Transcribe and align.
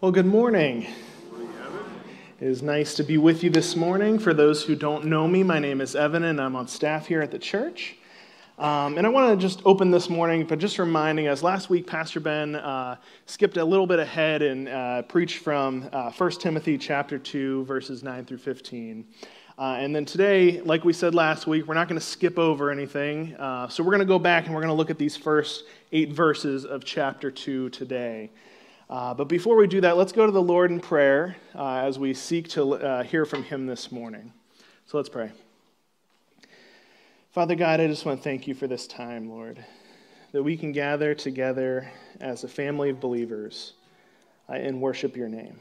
Well, 0.00 0.10
good 0.10 0.26
morning. 0.26 0.86
It 2.40 2.46
is 2.46 2.62
nice 2.62 2.94
to 2.96 3.04
be 3.04 3.16
with 3.16 3.42
you 3.42 3.48
this 3.48 3.74
morning. 3.74 4.18
For 4.18 4.34
those 4.34 4.62
who 4.62 4.74
don't 4.74 5.06
know 5.06 5.26
me, 5.26 5.42
my 5.42 5.58
name 5.60 5.80
is 5.80 5.96
Evan, 5.96 6.24
and 6.24 6.40
I'm 6.40 6.56
on 6.56 6.68
staff 6.68 7.06
here 7.06 7.22
at 7.22 7.30
the 7.30 7.38
church. 7.38 7.96
Um, 8.58 8.98
and 8.98 9.06
I 9.06 9.10
want 9.10 9.30
to 9.30 9.42
just 9.42 9.62
open 9.64 9.90
this 9.90 10.10
morning 10.10 10.44
by 10.46 10.56
just 10.56 10.78
reminding 10.78 11.28
us 11.28 11.42
last 11.42 11.70
week, 11.70 11.86
Pastor 11.86 12.20
Ben 12.20 12.56
uh, 12.56 12.96
skipped 13.24 13.56
a 13.56 13.64
little 13.64 13.86
bit 13.86 13.98
ahead 13.98 14.42
and 14.42 14.68
uh, 14.68 15.02
preached 15.02 15.38
from 15.38 15.88
uh, 15.92 16.10
1 16.10 16.30
Timothy 16.32 16.76
chapter 16.76 17.16
2, 17.16 17.64
verses 17.64 18.02
9 18.02 18.26
through 18.26 18.38
15. 18.38 19.06
Uh, 19.56 19.62
and 19.78 19.94
then 19.94 20.04
today, 20.04 20.60
like 20.62 20.84
we 20.84 20.92
said 20.92 21.14
last 21.14 21.46
week, 21.46 21.66
we're 21.66 21.74
not 21.74 21.88
going 21.88 21.98
to 21.98 22.04
skip 22.04 22.38
over 22.38 22.70
anything. 22.70 23.34
Uh, 23.36 23.68
so 23.68 23.82
we're 23.82 23.92
going 23.92 24.00
to 24.00 24.04
go 24.04 24.18
back 24.18 24.46
and 24.46 24.54
we're 24.54 24.60
going 24.60 24.68
to 24.68 24.76
look 24.76 24.90
at 24.90 24.98
these 24.98 25.16
first 25.16 25.64
eight 25.92 26.12
verses 26.12 26.66
of 26.66 26.84
chapter 26.84 27.30
2 27.30 27.70
today. 27.70 28.30
Uh, 28.88 29.14
but 29.14 29.28
before 29.28 29.56
we 29.56 29.66
do 29.66 29.80
that, 29.80 29.96
let's 29.96 30.12
go 30.12 30.26
to 30.26 30.32
the 30.32 30.42
Lord 30.42 30.70
in 30.70 30.78
prayer 30.78 31.36
uh, 31.54 31.76
as 31.76 31.98
we 31.98 32.12
seek 32.12 32.48
to 32.50 32.74
uh, 32.74 33.02
hear 33.02 33.24
from 33.24 33.42
Him 33.42 33.66
this 33.66 33.90
morning. 33.90 34.32
So 34.86 34.98
let's 34.98 35.08
pray. 35.08 35.32
Father 37.32 37.54
God, 37.54 37.80
I 37.80 37.86
just 37.86 38.04
want 38.04 38.20
to 38.20 38.24
thank 38.24 38.46
you 38.46 38.54
for 38.54 38.66
this 38.66 38.86
time, 38.86 39.30
Lord, 39.30 39.64
that 40.32 40.42
we 40.42 40.56
can 40.56 40.70
gather 40.72 41.14
together 41.14 41.90
as 42.20 42.44
a 42.44 42.48
family 42.48 42.90
of 42.90 43.00
believers 43.00 43.72
uh, 44.48 44.52
and 44.52 44.80
worship 44.80 45.16
your 45.16 45.28
name. 45.28 45.60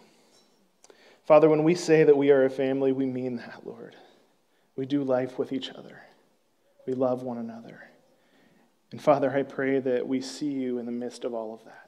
Father, 1.25 1.49
when 1.49 1.63
we 1.63 1.73
say 1.73 2.03
that 2.03 2.17
we 2.17 2.29
are 2.29 2.43
a 2.43 2.49
family, 2.49 2.91
we 2.91 3.05
mean 3.05 3.37
that, 3.37 3.61
Lord. 3.63 3.95
We 4.75 4.85
do 4.85 5.03
life 5.03 5.39
with 5.39 5.53
each 5.53 5.69
other, 5.69 6.01
we 6.85 6.93
love 6.93 7.23
one 7.23 7.37
another. 7.37 7.83
And 8.91 9.01
Father, 9.01 9.35
I 9.35 9.41
pray 9.41 9.79
that 9.79 10.07
we 10.07 10.21
see 10.21 10.51
you 10.51 10.77
in 10.77 10.85
the 10.85 10.91
midst 10.91 11.23
of 11.23 11.33
all 11.33 11.53
of 11.53 11.63
that. 11.63 11.82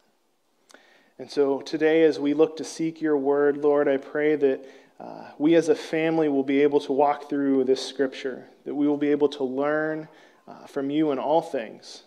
And 1.17 1.31
so 1.31 1.61
today, 1.61 2.03
as 2.03 2.19
we 2.19 2.33
look 2.33 2.57
to 2.57 2.63
seek 2.65 3.01
your 3.01 3.17
word, 3.17 3.57
Lord, 3.57 3.87
I 3.87 3.97
pray 3.97 4.35
that 4.35 4.65
uh, 4.99 5.31
we 5.37 5.55
as 5.55 5.69
a 5.69 5.75
family 5.75 6.27
will 6.27 6.43
be 6.43 6.61
able 6.61 6.79
to 6.81 6.91
walk 6.91 7.29
through 7.29 7.63
this 7.63 7.85
scripture, 7.85 8.45
that 8.65 8.75
we 8.75 8.87
will 8.87 8.97
be 8.97 9.11
able 9.11 9.29
to 9.29 9.43
learn 9.43 10.09
uh, 10.47 10.65
from 10.67 10.89
you 10.89 11.11
in 11.11 11.19
all 11.19 11.41
things. 11.41 12.03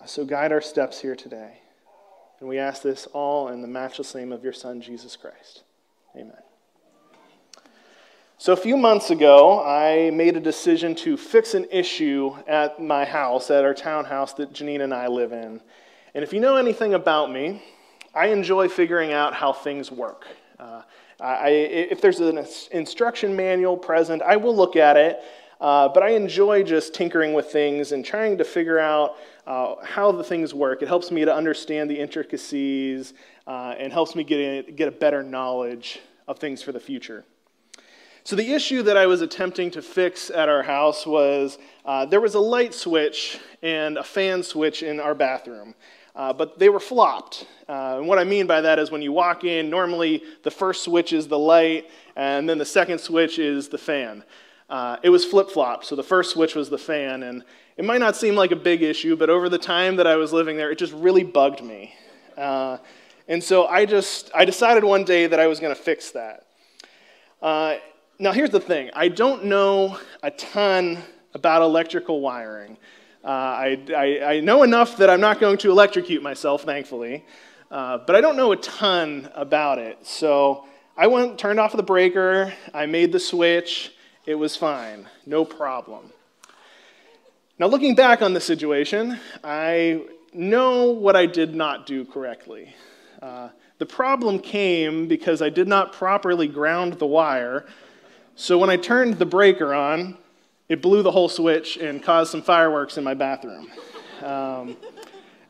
Uh, 0.00 0.06
so 0.06 0.24
guide 0.24 0.52
our 0.52 0.60
steps 0.60 1.00
here 1.00 1.16
today. 1.16 1.58
And 2.38 2.48
we 2.48 2.58
ask 2.58 2.82
this 2.82 3.06
all 3.12 3.48
in 3.48 3.62
the 3.62 3.68
matchless 3.68 4.14
name 4.14 4.32
of 4.32 4.44
your 4.44 4.52
Son, 4.52 4.80
Jesus 4.80 5.16
Christ. 5.16 5.64
Amen. 6.16 6.32
So, 8.38 8.54
a 8.54 8.56
few 8.56 8.78
months 8.78 9.10
ago, 9.10 9.62
I 9.62 10.08
made 10.10 10.34
a 10.34 10.40
decision 10.40 10.94
to 10.96 11.18
fix 11.18 11.52
an 11.52 11.66
issue 11.70 12.34
at 12.46 12.80
my 12.80 13.04
house, 13.04 13.50
at 13.50 13.64
our 13.64 13.74
townhouse 13.74 14.32
that 14.34 14.54
Janine 14.54 14.80
and 14.80 14.94
I 14.94 15.08
live 15.08 15.32
in. 15.32 15.60
And 16.14 16.24
if 16.24 16.32
you 16.32 16.40
know 16.40 16.56
anything 16.56 16.94
about 16.94 17.30
me, 17.30 17.62
I 18.14 18.26
enjoy 18.26 18.68
figuring 18.68 19.12
out 19.12 19.34
how 19.34 19.52
things 19.52 19.90
work. 19.90 20.26
Uh, 20.58 20.82
I, 21.20 21.50
if 21.50 22.00
there's 22.00 22.20
an 22.20 22.44
instruction 22.72 23.36
manual 23.36 23.76
present, 23.76 24.22
I 24.22 24.36
will 24.36 24.56
look 24.56 24.74
at 24.74 24.96
it, 24.96 25.20
uh, 25.60 25.88
but 25.88 26.02
I 26.02 26.10
enjoy 26.10 26.62
just 26.62 26.94
tinkering 26.94 27.34
with 27.34 27.46
things 27.46 27.92
and 27.92 28.04
trying 28.04 28.38
to 28.38 28.44
figure 28.44 28.78
out 28.78 29.16
uh, 29.46 29.76
how 29.84 30.10
the 30.12 30.24
things 30.24 30.54
work. 30.54 30.82
It 30.82 30.88
helps 30.88 31.10
me 31.10 31.24
to 31.24 31.34
understand 31.34 31.90
the 31.90 31.98
intricacies 31.98 33.14
uh, 33.46 33.74
and 33.78 33.92
helps 33.92 34.14
me 34.14 34.24
get 34.24 34.68
a, 34.68 34.72
get 34.72 34.88
a 34.88 34.92
better 34.92 35.22
knowledge 35.22 36.00
of 36.26 36.38
things 36.38 36.62
for 36.62 36.72
the 36.72 36.80
future. 36.80 37.24
So, 38.22 38.36
the 38.36 38.52
issue 38.52 38.82
that 38.82 38.98
I 38.98 39.06
was 39.06 39.22
attempting 39.22 39.70
to 39.72 39.82
fix 39.82 40.30
at 40.30 40.48
our 40.48 40.62
house 40.62 41.06
was 41.06 41.58
uh, 41.86 42.04
there 42.04 42.20
was 42.20 42.34
a 42.34 42.40
light 42.40 42.74
switch 42.74 43.38
and 43.62 43.96
a 43.96 44.02
fan 44.02 44.42
switch 44.42 44.82
in 44.82 45.00
our 45.00 45.14
bathroom 45.14 45.74
uh, 46.20 46.34
but 46.34 46.58
they 46.58 46.68
were 46.68 46.78
flopped. 46.78 47.46
Uh, 47.66 47.96
and 47.96 48.06
what 48.06 48.18
I 48.18 48.24
mean 48.24 48.46
by 48.46 48.60
that 48.60 48.78
is 48.78 48.90
when 48.90 49.00
you 49.00 49.10
walk 49.10 49.42
in, 49.44 49.70
normally 49.70 50.22
the 50.42 50.50
first 50.50 50.84
switch 50.84 51.14
is 51.14 51.26
the 51.26 51.38
light, 51.38 51.88
and 52.14 52.46
then 52.46 52.58
the 52.58 52.64
second 52.66 52.98
switch 52.98 53.38
is 53.38 53.70
the 53.70 53.78
fan. 53.78 54.22
Uh, 54.68 54.98
it 55.02 55.08
was 55.08 55.24
flip 55.24 55.50
flopped, 55.50 55.86
so 55.86 55.96
the 55.96 56.02
first 56.02 56.32
switch 56.32 56.54
was 56.54 56.68
the 56.68 56.76
fan, 56.76 57.22
and 57.22 57.42
it 57.78 57.86
might 57.86 58.00
not 58.00 58.16
seem 58.16 58.34
like 58.34 58.52
a 58.52 58.56
big 58.56 58.82
issue, 58.82 59.16
but 59.16 59.30
over 59.30 59.48
the 59.48 59.56
time 59.56 59.96
that 59.96 60.06
I 60.06 60.16
was 60.16 60.30
living 60.30 60.58
there, 60.58 60.70
it 60.70 60.76
just 60.76 60.92
really 60.92 61.24
bugged 61.24 61.64
me. 61.64 61.94
Uh, 62.36 62.76
and 63.26 63.42
so 63.42 63.66
I 63.66 63.86
just 63.86 64.30
I 64.34 64.44
decided 64.44 64.84
one 64.84 65.04
day 65.04 65.26
that 65.26 65.40
I 65.40 65.46
was 65.46 65.58
going 65.58 65.74
to 65.74 65.82
fix 65.82 66.10
that. 66.10 66.44
Uh, 67.40 67.76
now 68.18 68.32
here's 68.32 68.50
the 68.50 68.60
thing: 68.60 68.90
I 68.92 69.08
don't 69.08 69.46
know 69.46 69.98
a 70.22 70.30
ton 70.32 70.98
about 71.32 71.62
electrical 71.62 72.20
wiring. 72.20 72.76
Uh, 73.22 73.28
I, 73.28 73.78
I, 73.94 74.24
I, 74.34 74.40
know 74.40 74.62
enough 74.62 74.96
that 74.96 75.10
I'm 75.10 75.20
not 75.20 75.40
going 75.40 75.58
to 75.58 75.70
electrocute 75.70 76.22
myself, 76.22 76.62
thankfully, 76.62 77.26
uh, 77.70 77.98
but 77.98 78.16
I 78.16 78.22
don't 78.22 78.34
know 78.34 78.52
a 78.52 78.56
ton 78.56 79.28
about 79.34 79.78
it. 79.78 80.06
So 80.06 80.66
I 80.96 81.06
went, 81.06 81.38
turned 81.38 81.60
off 81.60 81.76
the 81.76 81.82
breaker, 81.82 82.54
I 82.72 82.86
made 82.86 83.12
the 83.12 83.20
switch, 83.20 83.92
it 84.24 84.36
was 84.36 84.56
fine, 84.56 85.06
no 85.26 85.44
problem. 85.44 86.10
Now, 87.58 87.66
looking 87.66 87.94
back 87.94 88.22
on 88.22 88.32
the 88.32 88.40
situation, 88.40 89.20
I 89.44 90.00
know 90.32 90.86
what 90.86 91.14
I 91.14 91.26
did 91.26 91.54
not 91.54 91.84
do 91.84 92.06
correctly. 92.06 92.74
Uh, 93.20 93.50
the 93.76 93.84
problem 93.84 94.38
came 94.38 95.08
because 95.08 95.42
I 95.42 95.50
did 95.50 95.68
not 95.68 95.92
properly 95.92 96.48
ground 96.48 96.94
the 96.94 97.06
wire. 97.06 97.66
So 98.34 98.56
when 98.56 98.70
I 98.70 98.76
turned 98.76 99.18
the 99.18 99.26
breaker 99.26 99.74
on, 99.74 100.16
it 100.70 100.80
blew 100.80 101.02
the 101.02 101.10
whole 101.10 101.28
switch 101.28 101.76
and 101.78 102.00
caused 102.00 102.30
some 102.30 102.40
fireworks 102.40 102.96
in 102.96 103.02
my 103.02 103.12
bathroom. 103.12 103.68
Um, 104.22 104.76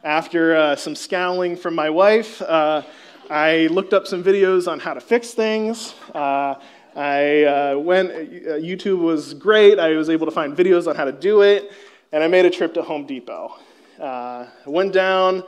after 0.03 0.57
uh, 0.57 0.77
some 0.77 0.95
scowling 0.97 1.57
from 1.57 1.75
my 1.75 1.91
wife, 1.91 2.41
uh, 2.41 2.81
I 3.29 3.67
looked 3.67 3.93
up 3.93 4.07
some 4.07 4.25
videos 4.25 4.67
on 4.67 4.81
how 4.81 4.95
to 4.95 5.01
fix 5.01 5.33
things. 5.33 5.95
Uh, 6.15 6.55
I 6.97 7.45
uh, 7.45 7.79
went, 7.79 8.11
uh, 8.11 8.57
YouTube 8.57 9.01
was 9.01 9.35
great. 9.35 9.79
I 9.79 9.91
was 9.91 10.09
able 10.09 10.25
to 10.25 10.33
find 10.33 10.57
videos 10.57 10.89
on 10.89 10.97
how 10.97 11.05
to 11.05 11.13
do 11.13 11.43
it, 11.43 11.71
and 12.13 12.25
I 12.25 12.27
made 12.27 12.47
a 12.47 12.51
trip 12.51 12.73
to 12.75 12.83
Home 12.83 13.05
Depot. 13.05 13.59
Uh, 14.01 14.47
I 14.67 14.71
went 14.71 14.95
down, 14.95 15.45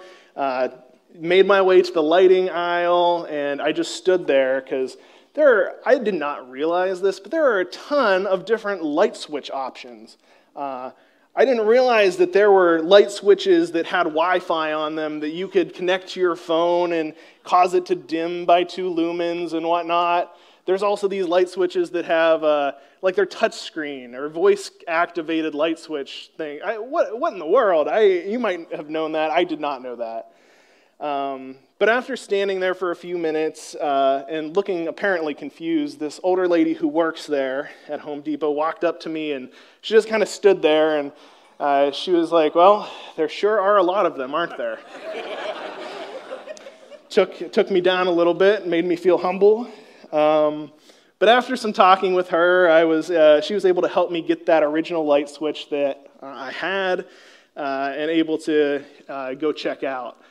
made 1.14 1.46
my 1.46 1.62
way 1.62 1.80
to 1.80 1.92
the 1.92 2.02
lighting 2.02 2.50
aisle, 2.50 3.26
and 3.30 3.62
I 3.62 3.72
just 3.72 3.96
stood 3.96 4.26
there 4.26 4.60
because 4.60 4.98
there 5.34 5.56
are, 5.56 5.74
I 5.84 5.98
did 5.98 6.14
not 6.14 6.50
realize 6.50 7.00
this, 7.00 7.20
but 7.20 7.30
there 7.30 7.44
are 7.50 7.60
a 7.60 7.64
ton 7.64 8.26
of 8.26 8.44
different 8.44 8.84
light 8.84 9.16
switch 9.16 9.50
options. 9.50 10.18
Uh, 10.54 10.90
I 11.34 11.46
didn't 11.46 11.66
realize 11.66 12.18
that 12.18 12.34
there 12.34 12.52
were 12.52 12.82
light 12.82 13.10
switches 13.10 13.72
that 13.72 13.86
had 13.86 14.02
Wi 14.04 14.38
Fi 14.40 14.74
on 14.74 14.94
them 14.94 15.20
that 15.20 15.30
you 15.30 15.48
could 15.48 15.72
connect 15.72 16.08
to 16.08 16.20
your 16.20 16.36
phone 16.36 16.92
and 16.92 17.14
cause 17.42 17.72
it 17.72 17.86
to 17.86 17.94
dim 17.94 18.44
by 18.44 18.64
two 18.64 18.90
lumens 18.90 19.54
and 19.54 19.66
whatnot. 19.66 20.36
There's 20.66 20.82
also 20.82 21.08
these 21.08 21.26
light 21.26 21.48
switches 21.48 21.90
that 21.90 22.04
have, 22.04 22.44
uh, 22.44 22.72
like, 23.00 23.16
their 23.16 23.26
touch 23.26 23.54
screen 23.54 24.14
or 24.14 24.28
voice 24.28 24.70
activated 24.86 25.54
light 25.54 25.78
switch 25.78 26.30
thing. 26.36 26.60
I, 26.62 26.78
what, 26.78 27.18
what 27.18 27.32
in 27.32 27.38
the 27.38 27.46
world? 27.46 27.88
I, 27.88 28.00
you 28.02 28.38
might 28.38 28.70
have 28.72 28.90
known 28.90 29.12
that. 29.12 29.30
I 29.30 29.44
did 29.44 29.58
not 29.58 29.82
know 29.82 29.96
that. 29.96 30.31
Um, 31.00 31.56
but 31.78 31.88
after 31.88 32.16
standing 32.16 32.60
there 32.60 32.74
for 32.74 32.92
a 32.92 32.96
few 32.96 33.18
minutes 33.18 33.74
uh, 33.74 34.24
and 34.28 34.56
looking 34.56 34.86
apparently 34.86 35.34
confused, 35.34 35.98
this 35.98 36.20
older 36.22 36.46
lady 36.46 36.74
who 36.74 36.86
works 36.86 37.26
there 37.26 37.70
at 37.88 38.00
Home 38.00 38.20
Depot 38.20 38.50
walked 38.50 38.84
up 38.84 39.00
to 39.00 39.08
me 39.08 39.32
and 39.32 39.50
she 39.80 39.94
just 39.94 40.08
kind 40.08 40.22
of 40.22 40.28
stood 40.28 40.62
there 40.62 40.98
and 40.98 41.12
uh, 41.58 41.90
she 41.90 42.12
was 42.12 42.30
like, 42.30 42.54
Well, 42.54 42.90
there 43.16 43.28
sure 43.28 43.60
are 43.60 43.78
a 43.78 43.82
lot 43.82 44.06
of 44.06 44.16
them, 44.16 44.34
aren't 44.34 44.56
there? 44.56 44.78
took, 47.08 47.52
took 47.52 47.70
me 47.70 47.80
down 47.80 48.06
a 48.06 48.12
little 48.12 48.34
bit, 48.34 48.66
made 48.66 48.84
me 48.84 48.96
feel 48.96 49.18
humble. 49.18 49.68
Um, 50.12 50.72
but 51.18 51.28
after 51.28 51.56
some 51.56 51.72
talking 51.72 52.14
with 52.14 52.28
her, 52.30 52.70
I 52.70 52.84
was, 52.84 53.10
uh, 53.10 53.40
she 53.40 53.54
was 53.54 53.64
able 53.64 53.82
to 53.82 53.88
help 53.88 54.10
me 54.10 54.22
get 54.22 54.46
that 54.46 54.62
original 54.62 55.04
light 55.04 55.28
switch 55.28 55.70
that 55.70 56.06
I 56.22 56.50
had 56.50 57.06
uh, 57.56 57.92
and 57.96 58.10
able 58.10 58.38
to 58.38 58.84
uh, 59.08 59.34
go 59.34 59.52
check 59.52 59.82
out. 59.82 60.21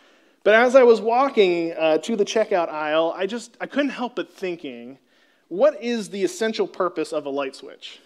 But 0.44 0.56
as 0.56 0.76
I 0.76 0.84
was 0.84 1.00
walking 1.00 1.74
uh, 1.74 2.00
to 2.00 2.16
the 2.16 2.26
checkout 2.26 2.70
aisle, 2.70 3.14
I 3.16 3.28
just 3.28 3.56
I 3.62 3.68
couldn't 3.68 3.92
help 3.92 4.16
but 4.16 4.34
thinking, 4.34 4.98
what 5.50 5.82
is 5.84 6.10
the 6.10 6.24
essential 6.24 6.68
purpose 6.68 7.14
of 7.14 7.26
a 7.26 7.30
light 7.30 7.56
switch? 7.56 8.00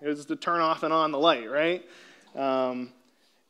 It 0.00 0.08
is 0.08 0.24
to 0.26 0.36
turn 0.36 0.60
off 0.60 0.82
and 0.82 0.92
on 0.92 1.12
the 1.12 1.18
light, 1.18 1.50
right? 1.50 1.84
Um, 2.34 2.92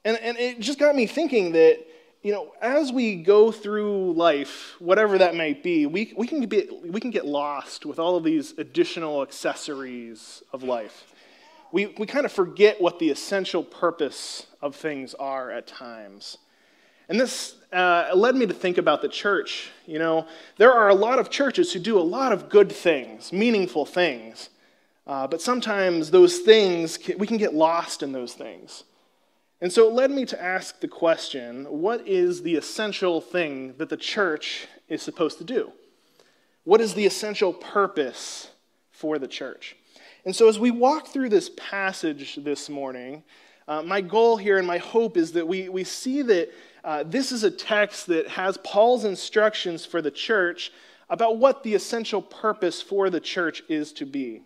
and, 0.04 0.18
and 0.18 0.36
it 0.38 0.58
just 0.58 0.78
got 0.78 0.94
me 0.94 1.06
thinking 1.06 1.52
that, 1.52 1.78
you 2.22 2.32
know, 2.32 2.52
as 2.60 2.92
we 2.92 3.16
go 3.22 3.52
through 3.52 4.12
life, 4.12 4.74
whatever 4.80 5.18
that 5.18 5.34
might 5.34 5.62
be, 5.62 5.86
we, 5.86 6.12
we, 6.16 6.26
can, 6.26 6.44
be, 6.46 6.68
we 6.84 7.00
can 7.00 7.10
get 7.10 7.26
lost 7.26 7.86
with 7.86 7.98
all 7.98 8.16
of 8.16 8.24
these 8.24 8.58
additional 8.58 9.22
accessories 9.22 10.42
of 10.52 10.62
life. 10.62 11.12
We, 11.70 11.86
we 11.98 12.06
kind 12.06 12.26
of 12.26 12.32
forget 12.32 12.80
what 12.80 12.98
the 12.98 13.10
essential 13.10 13.62
purpose 13.62 14.46
of 14.60 14.76
things 14.76 15.14
are 15.14 15.50
at 15.50 15.66
times. 15.66 16.38
And 17.08 17.18
this 17.18 17.54
uh, 17.72 18.10
led 18.14 18.36
me 18.36 18.46
to 18.46 18.54
think 18.54 18.78
about 18.78 19.02
the 19.02 19.08
church. 19.08 19.70
You 19.86 19.98
know, 19.98 20.26
there 20.58 20.72
are 20.72 20.88
a 20.88 20.94
lot 20.94 21.18
of 21.18 21.30
churches 21.30 21.72
who 21.72 21.78
do 21.78 21.98
a 21.98 22.00
lot 22.02 22.32
of 22.32 22.48
good 22.48 22.70
things, 22.70 23.32
meaningful 23.32 23.86
things. 23.86 24.50
Uh, 25.06 25.26
but 25.26 25.40
sometimes 25.40 26.10
those 26.10 26.40
things, 26.40 26.98
we 27.18 27.26
can 27.26 27.36
get 27.36 27.54
lost 27.54 28.02
in 28.02 28.12
those 28.12 28.34
things. 28.34 28.84
And 29.60 29.72
so 29.72 29.88
it 29.88 29.92
led 29.92 30.10
me 30.10 30.24
to 30.26 30.42
ask 30.42 30.80
the 30.80 30.88
question 30.88 31.66
what 31.66 32.06
is 32.06 32.42
the 32.42 32.56
essential 32.56 33.20
thing 33.20 33.74
that 33.78 33.88
the 33.88 33.96
church 33.96 34.66
is 34.88 35.02
supposed 35.02 35.38
to 35.38 35.44
do? 35.44 35.72
What 36.64 36.80
is 36.80 36.94
the 36.94 37.06
essential 37.06 37.52
purpose 37.52 38.50
for 38.90 39.18
the 39.18 39.28
church? 39.28 39.76
And 40.24 40.34
so, 40.34 40.48
as 40.48 40.58
we 40.58 40.70
walk 40.70 41.08
through 41.08 41.30
this 41.30 41.50
passage 41.56 42.36
this 42.36 42.68
morning, 42.68 43.24
uh, 43.68 43.82
my 43.82 44.00
goal 44.00 44.36
here 44.36 44.58
and 44.58 44.66
my 44.66 44.78
hope 44.78 45.16
is 45.16 45.32
that 45.32 45.46
we, 45.46 45.68
we 45.68 45.84
see 45.84 46.22
that 46.22 46.50
uh, 46.84 47.04
this 47.04 47.30
is 47.30 47.44
a 47.44 47.50
text 47.50 48.06
that 48.08 48.28
has 48.28 48.58
Paul's 48.58 49.04
instructions 49.04 49.86
for 49.86 50.02
the 50.02 50.10
church 50.10 50.72
about 51.08 51.36
what 51.36 51.62
the 51.62 51.74
essential 51.74 52.20
purpose 52.20 52.82
for 52.82 53.10
the 53.10 53.20
church 53.20 53.62
is 53.68 53.92
to 53.92 54.06
be. 54.06 54.42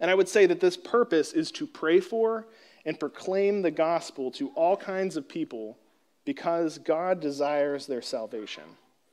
And 0.00 0.10
I 0.10 0.14
would 0.14 0.28
say 0.28 0.46
that 0.46 0.60
this 0.60 0.76
purpose 0.76 1.32
is 1.32 1.50
to 1.52 1.66
pray 1.66 2.00
for 2.00 2.46
and 2.84 2.98
proclaim 2.98 3.62
the 3.62 3.70
gospel 3.70 4.30
to 4.32 4.48
all 4.48 4.76
kinds 4.76 5.16
of 5.16 5.28
people 5.28 5.78
because 6.24 6.78
God 6.78 7.20
desires 7.20 7.86
their 7.86 8.02
salvation. 8.02 8.64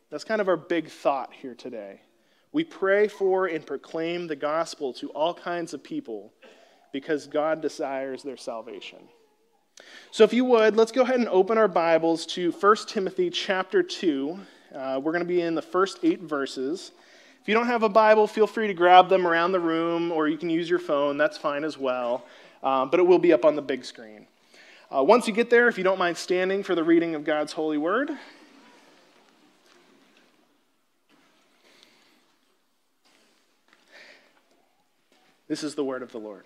That's 0.09 0.23
kind 0.23 0.41
of 0.41 0.47
our 0.47 0.57
big 0.57 0.89
thought 0.89 1.31
here 1.33 1.55
today. 1.55 2.01
We 2.51 2.63
pray 2.63 3.07
for 3.07 3.45
and 3.45 3.65
proclaim 3.65 4.27
the 4.27 4.35
gospel 4.35 4.91
to 4.93 5.09
all 5.11 5.33
kinds 5.33 5.73
of 5.73 5.83
people 5.83 6.33
because 6.91 7.27
God 7.27 7.61
desires 7.61 8.23
their 8.23 8.37
salvation. 8.37 8.99
So 10.11 10.23
if 10.23 10.33
you 10.33 10.43
would, 10.45 10.75
let's 10.75 10.91
go 10.91 11.03
ahead 11.03 11.19
and 11.19 11.29
open 11.29 11.57
our 11.57 11.67
Bibles 11.67 12.25
to 12.27 12.51
1 12.51 12.75
Timothy 12.87 13.29
chapter 13.29 13.81
2. 13.81 14.39
Uh, 14.75 14.99
we're 15.01 15.11
going 15.11 15.23
to 15.23 15.27
be 15.27 15.41
in 15.41 15.55
the 15.55 15.61
first 15.61 15.99
eight 16.03 16.21
verses. 16.21 16.91
If 17.41 17.47
you 17.47 17.53
don't 17.53 17.67
have 17.67 17.83
a 17.83 17.89
Bible, 17.89 18.27
feel 18.27 18.47
free 18.47 18.67
to 18.67 18.73
grab 18.73 19.07
them 19.07 19.25
around 19.25 19.51
the 19.51 19.59
room, 19.59 20.11
or 20.11 20.27
you 20.27 20.37
can 20.37 20.49
use 20.49 20.69
your 20.69 20.79
phone. 20.79 21.17
That's 21.17 21.37
fine 21.37 21.63
as 21.63 21.77
well. 21.77 22.25
Uh, 22.61 22.85
but 22.85 22.99
it 22.99 23.03
will 23.03 23.19
be 23.19 23.31
up 23.31 23.45
on 23.45 23.55
the 23.55 23.61
big 23.61 23.85
screen. 23.85 24.27
Uh, 24.93 25.03
once 25.03 25.27
you 25.27 25.33
get 25.33 25.49
there, 25.49 25.67
if 25.67 25.77
you 25.77 25.83
don't 25.83 25.99
mind 25.99 26.17
standing 26.17 26.63
for 26.63 26.75
the 26.75 26.83
reading 26.83 27.15
of 27.15 27.23
God's 27.23 27.53
holy 27.53 27.77
word. 27.77 28.11
This 35.47 35.63
is 35.63 35.75
the 35.75 35.83
word 35.83 36.03
of 36.03 36.11
the 36.11 36.19
Lord. 36.19 36.45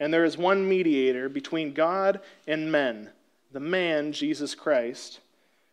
and 0.00 0.12
there 0.12 0.24
is 0.24 0.38
one 0.38 0.68
mediator 0.68 1.28
between 1.28 1.72
God 1.72 2.20
and 2.46 2.70
men, 2.70 3.10
the 3.52 3.60
man, 3.60 4.12
Jesus 4.12 4.54
Christ, 4.54 5.20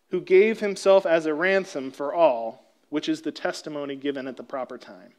who 0.10 0.22
gave 0.22 0.60
himself 0.60 1.06
as 1.06 1.25
a 1.25 1.33
ransom 1.33 1.92
for 1.92 2.13
all, 2.13 2.63
which 2.89 3.10
is 3.10 3.22
the 3.22 3.31
testimony 3.31 3.95
given 3.95 4.27
at 4.27 4.38
the 4.38 4.44
proper 4.44 4.77
time. 4.77 5.13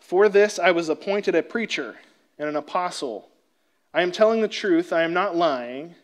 For 0.00 0.28
this 0.28 0.58
I 0.58 0.70
was 0.70 0.88
appointed 0.88 1.34
a 1.34 1.42
preacher 1.42 1.96
and 2.38 2.48
an 2.48 2.56
apostle. 2.56 3.28
I 3.92 4.02
am 4.02 4.12
telling 4.12 4.40
the 4.40 4.48
truth, 4.48 4.92
I 4.92 5.02
am 5.02 5.12
not 5.12 5.36
lying, 5.36 5.94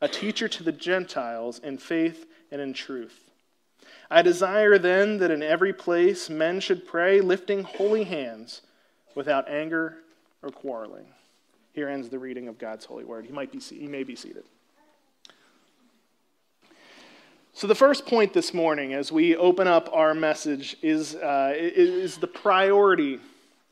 a 0.00 0.08
teacher 0.08 0.48
to 0.48 0.62
the 0.62 0.72
Gentiles 0.72 1.58
in 1.58 1.78
faith 1.78 2.26
and 2.50 2.60
in 2.60 2.72
truth. 2.72 3.30
I 4.10 4.22
desire 4.22 4.78
then 4.78 5.18
that 5.18 5.30
in 5.30 5.42
every 5.42 5.72
place 5.72 6.30
men 6.30 6.60
should 6.60 6.86
pray, 6.86 7.20
lifting 7.20 7.62
holy 7.62 8.04
hands 8.04 8.62
without 9.14 9.48
anger 9.48 9.98
or 10.42 10.50
quarreling. 10.50 11.06
Here 11.72 11.88
ends 11.88 12.08
the 12.08 12.18
reading 12.18 12.48
of 12.48 12.58
God's 12.58 12.84
holy 12.84 13.04
word. 13.04 13.26
He, 13.26 13.32
might 13.32 13.52
be, 13.52 13.58
he 13.58 13.86
may 13.86 14.02
be 14.02 14.16
seated. 14.16 14.44
So, 17.52 17.66
the 17.66 17.74
first 17.74 18.06
point 18.06 18.32
this 18.32 18.54
morning, 18.54 18.94
as 18.94 19.10
we 19.10 19.34
open 19.34 19.66
up 19.66 19.88
our 19.92 20.14
message, 20.14 20.76
is, 20.80 21.16
uh, 21.16 21.54
is 21.56 22.16
the 22.18 22.28
priority 22.28 23.18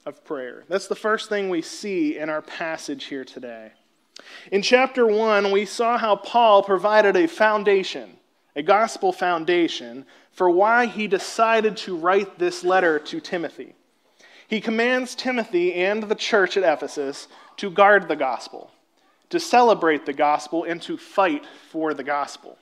of 0.05 0.25
prayer. 0.25 0.65
That's 0.69 0.89
the 0.89 0.97
first 0.97 1.29
thing 1.29 1.51
we 1.51 1.63
see 1.63 2.19
in 2.19 2.29
our 2.29 2.43
passage 2.43 3.05
here 3.05 3.25
today. 3.25 3.73
In 4.51 4.63
chapter 4.63 5.07
1, 5.07 5.53
we 5.53 5.67
saw 5.67 5.99
how 5.99 6.17
Paul 6.17 6.63
provided 6.63 7.17
a 7.17 7.29
foundation, 7.29 8.17
a 8.55 8.63
gospel 8.63 9.13
foundation, 9.13 10.05
for 10.33 10.51
why 10.51 10.87
he 10.87 11.07
decided 11.07 11.77
to 11.79 11.97
write 11.97 12.39
this 12.39 12.65
letter 12.65 12.99
to 12.99 13.21
Timothy 13.21 13.75
he 14.49 14.61
commands 14.61 15.15
Timothy 15.15 15.75
and 15.75 16.05
the 16.05 16.15
church 16.15 16.57
at 16.57 16.65
Ephesus 16.65 17.29
to 17.57 17.71
guard 17.71 18.09
the 18.09 18.17
gospel, 18.17 18.71
to 19.31 19.41
celebrate 19.41 20.07
the 20.07 20.13
gospel, 20.13 20.65
and 20.65 20.81
to 20.83 20.97
fight 20.97 21.45
for 21.71 21.95
the 21.95 22.05
gospel. 22.05 22.57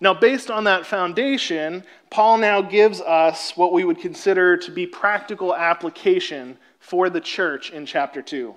Now, 0.00 0.14
based 0.14 0.50
on 0.50 0.64
that 0.64 0.86
foundation, 0.86 1.84
Paul 2.08 2.38
now 2.38 2.62
gives 2.62 3.00
us 3.02 3.56
what 3.56 3.72
we 3.72 3.84
would 3.84 4.00
consider 4.00 4.56
to 4.56 4.70
be 4.70 4.86
practical 4.86 5.54
application 5.54 6.56
for 6.80 7.10
the 7.10 7.20
church 7.20 7.70
in 7.70 7.84
chapter 7.84 8.22
2. 8.22 8.54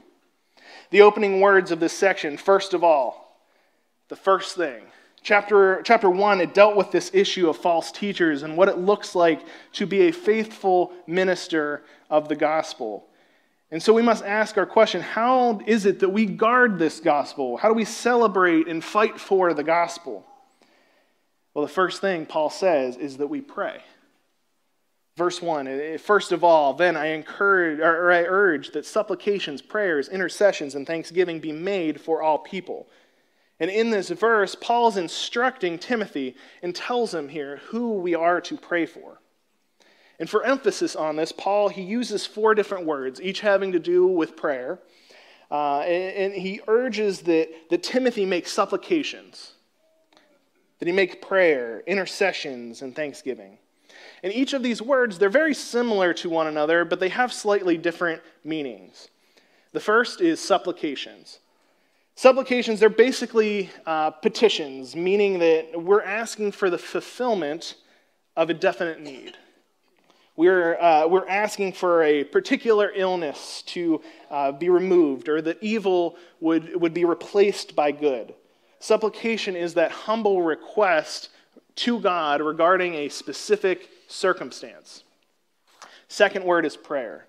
The 0.90 1.02
opening 1.02 1.42
words 1.42 1.72
of 1.72 1.82
this 1.82 1.94
section, 1.94 2.38
first 2.38 2.74
of 2.74 2.84
all, 2.84 3.38
the 4.08 4.16
first 4.16 4.56
thing 4.56 4.86
Chapter, 5.24 5.82
chapter 5.84 6.10
1, 6.10 6.42
it 6.42 6.54
dealt 6.54 6.76
with 6.76 6.92
this 6.92 7.10
issue 7.14 7.50
of 7.50 7.56
false 7.56 7.94
teachers 7.94 8.44
and 8.44 8.58
what 8.58 8.68
it 8.68 8.78
looks 8.78 9.16
like 9.16 9.46
to 9.72 9.86
be 9.86 10.02
a 10.02 10.12
faithful 10.12 10.92
minister 11.08 11.82
of 12.10 12.28
the 12.28 12.36
gospel. 12.36 13.08
And 13.72 13.82
so 13.82 13.94
we 13.94 14.02
must 14.02 14.26
ask 14.26 14.58
our 14.58 14.66
question 14.66 15.02
how 15.02 15.62
is 15.66 15.86
it 15.86 16.02
that 16.02 16.10
we 16.10 16.26
guard 16.26 16.78
this 16.78 17.00
gospel? 17.00 17.56
How 17.56 17.70
do 17.70 17.74
we 17.74 17.86
celebrate 17.86 18.68
and 18.68 18.84
fight 18.84 19.18
for 19.18 19.54
the 19.54 19.64
gospel? 19.64 20.26
Well, 21.54 21.66
the 21.66 21.72
first 21.72 22.02
thing 22.02 22.26
Paul 22.26 22.50
says 22.50 22.98
is 22.98 23.18
that 23.18 23.28
we 23.28 23.40
pray. 23.40 23.82
Verse 25.16 25.42
1 25.42 25.68
eh, 25.68 25.98
First 25.98 26.34
of 26.34 26.44
all, 26.44 26.74
then 26.74 26.98
I 26.98 27.08
encourage 27.14 27.80
or 27.80 28.12
I 28.12 28.24
urge 28.24 28.72
that 28.72 28.86
supplications, 28.86 29.62
prayers, 29.62 30.10
intercessions, 30.10 30.76
and 30.76 30.86
thanksgiving 30.86 31.40
be 31.40 31.54
made 31.54 32.02
for 32.02 32.22
all 32.22 32.40
people 32.40 32.88
and 33.60 33.70
in 33.70 33.92
this 33.92 34.10
verse, 34.10 34.56
Paul's 34.56 34.98
instructing 34.98 35.78
Timothy 35.78 36.36
and 36.62 36.76
tells 36.76 37.14
him 37.14 37.30
here 37.30 37.62
who 37.68 37.94
we 37.94 38.16
are 38.16 38.42
to 38.42 38.58
pray 38.58 38.86
for. 38.86 39.20
And 40.20 40.30
for 40.30 40.44
emphasis 40.44 40.96
on 40.96 41.16
this, 41.16 41.32
Paul, 41.32 41.70
he 41.70 41.82
uses 41.82 42.26
four 42.26 42.56
different 42.56 42.86
words, 42.86 43.22
each 43.22 43.42
having 43.42 43.72
to 43.72 43.80
do 43.80 44.08
with 44.08 44.36
prayer. 44.36 44.80
Uh, 45.52 45.80
and, 45.82 46.34
and 46.34 46.42
he 46.42 46.62
urges 46.68 47.22
that, 47.22 47.50
that 47.70 47.84
Timothy 47.84 48.26
make 48.26 48.48
supplications, 48.48 49.54
that 50.80 50.88
he 50.88 50.92
make 50.92 51.22
prayer, 51.22 51.84
intercessions, 51.86 52.82
and 52.82 52.96
thanksgiving. 52.96 53.60
And 54.24 54.34
each 54.34 54.54
of 54.54 54.64
these 54.64 54.82
words, 54.82 55.20
they're 55.20 55.30
very 55.30 55.54
similar 55.54 56.14
to 56.16 56.30
one 56.30 56.48
another, 56.48 56.86
but 56.86 57.00
they 57.00 57.10
have 57.10 57.32
slightly 57.32 57.78
different 57.78 58.22
meanings. 58.44 59.10
The 59.74 59.80
first 59.80 60.22
is 60.22 60.40
supplications. 60.40 61.40
Supplications, 62.16 62.80
they're 62.80 62.90
basically 62.90 63.72
uh, 63.86 64.12
petitions, 64.12 64.96
meaning 64.96 65.40
that 65.40 65.82
we're 65.82 66.04
asking 66.04 66.52
for 66.52 66.70
the 66.70 66.78
fulfillment 66.78 67.76
of 68.36 68.50
a 68.50 68.54
definite 68.54 69.02
need. 69.02 69.38
We're, 70.36 70.80
uh, 70.80 71.08
we're 71.08 71.28
asking 71.28 71.74
for 71.74 72.04
a 72.04 72.24
particular 72.24 72.92
illness 72.96 73.64
to 73.68 74.02
uh, 74.32 74.52
be 74.52 74.70
removed 74.70 75.30
or 75.30 75.42
that 75.42 75.58
evil 75.62 76.18
would, 76.40 76.80
would 76.80 76.94
be 76.94 77.06
replaced 77.06 77.76
by 77.76 77.92
good. 77.92 78.34
Supplication 78.80 79.56
is 79.56 79.76
that 79.76 79.92
humble 79.92 80.42
request 80.42 81.30
to 81.76 82.00
God 82.00 82.42
regarding 82.42 82.96
a 82.96 83.10
specific 83.10 83.90
circumstance. 84.08 85.04
Second 86.08 86.46
word 86.46 86.66
is 86.66 86.78
prayer. 86.78 87.26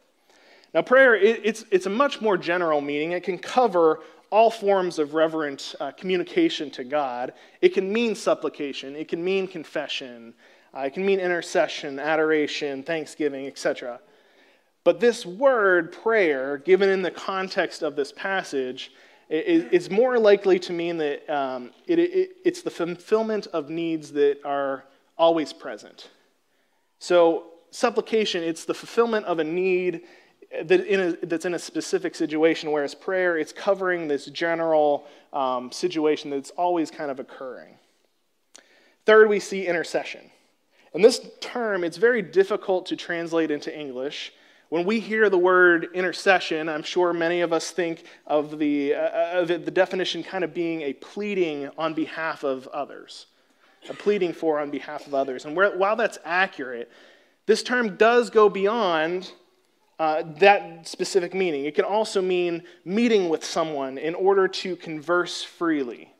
Now, 0.74 0.82
prayer, 0.82 1.14
it, 1.14 1.40
it's, 1.44 1.64
it's 1.70 1.86
a 1.86 1.90
much 1.90 2.20
more 2.20 2.36
general 2.36 2.80
meaning. 2.80 3.12
It 3.12 3.22
can 3.22 3.38
cover 3.38 4.00
all 4.34 4.50
forms 4.50 4.98
of 4.98 5.14
reverent 5.14 5.76
uh, 5.78 5.92
communication 5.92 6.68
to 6.68 6.82
God. 6.82 7.34
It 7.60 7.68
can 7.68 7.92
mean 7.92 8.16
supplication, 8.16 8.96
it 8.96 9.06
can 9.06 9.22
mean 9.22 9.46
confession, 9.46 10.34
uh, 10.76 10.80
it 10.80 10.92
can 10.92 11.06
mean 11.06 11.20
intercession, 11.20 12.00
adoration, 12.00 12.82
thanksgiving, 12.82 13.46
etc. 13.46 14.00
But 14.82 14.98
this 14.98 15.24
word, 15.24 15.92
prayer, 15.92 16.58
given 16.58 16.88
in 16.88 17.00
the 17.00 17.12
context 17.12 17.82
of 17.82 17.94
this 17.94 18.10
passage, 18.10 18.90
is, 19.30 19.88
more 19.88 20.18
likely 20.18 20.58
to 20.58 20.72
mean 20.72 20.96
that 20.96 21.30
um, 21.30 21.70
it, 21.86 22.00
it, 22.00 22.30
it's 22.44 22.62
the 22.62 22.70
fulfillment 22.70 23.46
of 23.52 23.70
needs 23.70 24.10
that 24.12 24.40
are 24.44 24.84
always 25.16 25.52
present. 25.52 26.10
So, 26.98 27.52
supplication, 27.70 28.42
it's 28.42 28.64
the 28.64 28.74
fulfillment 28.74 29.26
of 29.26 29.38
a 29.38 29.44
need 29.44 30.02
that 30.62 30.86
in 30.86 31.00
a, 31.00 31.26
that's 31.26 31.44
in 31.44 31.54
a 31.54 31.58
specific 31.58 32.14
situation, 32.14 32.70
whereas 32.70 32.94
prayer, 32.94 33.36
it's 33.36 33.52
covering 33.52 34.08
this 34.08 34.26
general 34.26 35.06
um, 35.32 35.72
situation 35.72 36.30
that's 36.30 36.50
always 36.50 36.90
kind 36.90 37.10
of 37.10 37.18
occurring. 37.20 37.74
Third, 39.06 39.28
we 39.28 39.40
see 39.40 39.66
intercession. 39.66 40.30
And 40.94 41.04
this 41.04 41.28
term, 41.40 41.84
it's 41.84 41.96
very 41.96 42.22
difficult 42.22 42.86
to 42.86 42.96
translate 42.96 43.50
into 43.50 43.76
English. 43.76 44.32
When 44.68 44.86
we 44.86 45.00
hear 45.00 45.28
the 45.28 45.38
word 45.38 45.88
intercession, 45.92 46.68
I'm 46.68 46.82
sure 46.82 47.12
many 47.12 47.40
of 47.40 47.52
us 47.52 47.70
think 47.70 48.04
of 48.26 48.58
the, 48.58 48.94
uh, 48.94 49.40
of 49.40 49.48
the 49.48 49.70
definition 49.70 50.22
kind 50.22 50.44
of 50.44 50.54
being 50.54 50.82
a 50.82 50.92
pleading 50.94 51.68
on 51.76 51.94
behalf 51.94 52.44
of 52.44 52.66
others, 52.68 53.26
a 53.88 53.94
pleading 53.94 54.32
for 54.32 54.58
on 54.60 54.70
behalf 54.70 55.06
of 55.06 55.14
others. 55.14 55.44
And 55.44 55.56
where, 55.56 55.76
while 55.76 55.96
that's 55.96 56.18
accurate, 56.24 56.90
this 57.46 57.62
term 57.62 57.96
does 57.96 58.30
go 58.30 58.48
beyond 58.48 59.30
uh, 59.98 60.22
that 60.38 60.86
specific 60.88 61.34
meaning. 61.34 61.64
It 61.64 61.74
can 61.74 61.84
also 61.84 62.20
mean 62.20 62.62
meeting 62.84 63.28
with 63.28 63.44
someone 63.44 63.98
in 63.98 64.14
order 64.14 64.48
to 64.48 64.76
converse 64.76 65.42
freely. 65.42 66.12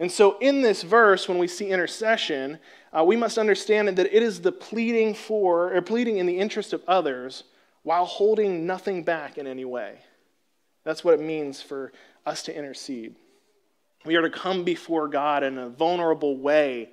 And 0.00 0.10
so, 0.10 0.38
in 0.38 0.62
this 0.62 0.82
verse, 0.82 1.28
when 1.28 1.38
we 1.38 1.48
see 1.48 1.70
intercession, 1.70 2.58
uh, 2.92 3.04
we 3.04 3.16
must 3.16 3.36
understand 3.36 3.88
that 3.88 3.98
it 3.98 4.22
is 4.22 4.40
the 4.40 4.52
pleading 4.52 5.14
for, 5.14 5.74
or 5.74 5.82
pleading 5.82 6.18
in 6.18 6.26
the 6.26 6.38
interest 6.38 6.72
of 6.72 6.82
others 6.86 7.44
while 7.82 8.04
holding 8.04 8.66
nothing 8.66 9.02
back 9.02 9.38
in 9.38 9.46
any 9.46 9.64
way. 9.64 9.98
That's 10.84 11.04
what 11.04 11.14
it 11.14 11.20
means 11.20 11.60
for 11.60 11.92
us 12.24 12.42
to 12.44 12.56
intercede. 12.56 13.16
We 14.04 14.16
are 14.16 14.22
to 14.22 14.30
come 14.30 14.62
before 14.64 15.08
God 15.08 15.42
in 15.42 15.58
a 15.58 15.68
vulnerable 15.68 16.36
way, 16.36 16.90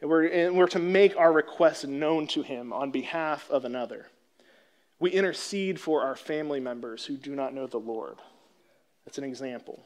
and 0.00 0.10
we're, 0.10 0.26
and 0.26 0.56
we're 0.56 0.66
to 0.68 0.78
make 0.78 1.16
our 1.16 1.32
requests 1.32 1.84
known 1.84 2.26
to 2.28 2.42
Him 2.42 2.72
on 2.72 2.90
behalf 2.90 3.48
of 3.50 3.64
another. 3.64 4.06
We 5.00 5.10
intercede 5.10 5.80
for 5.80 6.02
our 6.02 6.14
family 6.14 6.60
members 6.60 7.04
who 7.04 7.16
do 7.16 7.34
not 7.34 7.54
know 7.54 7.66
the 7.66 7.78
Lord. 7.78 8.18
That's 9.04 9.18
an 9.18 9.24
example. 9.24 9.82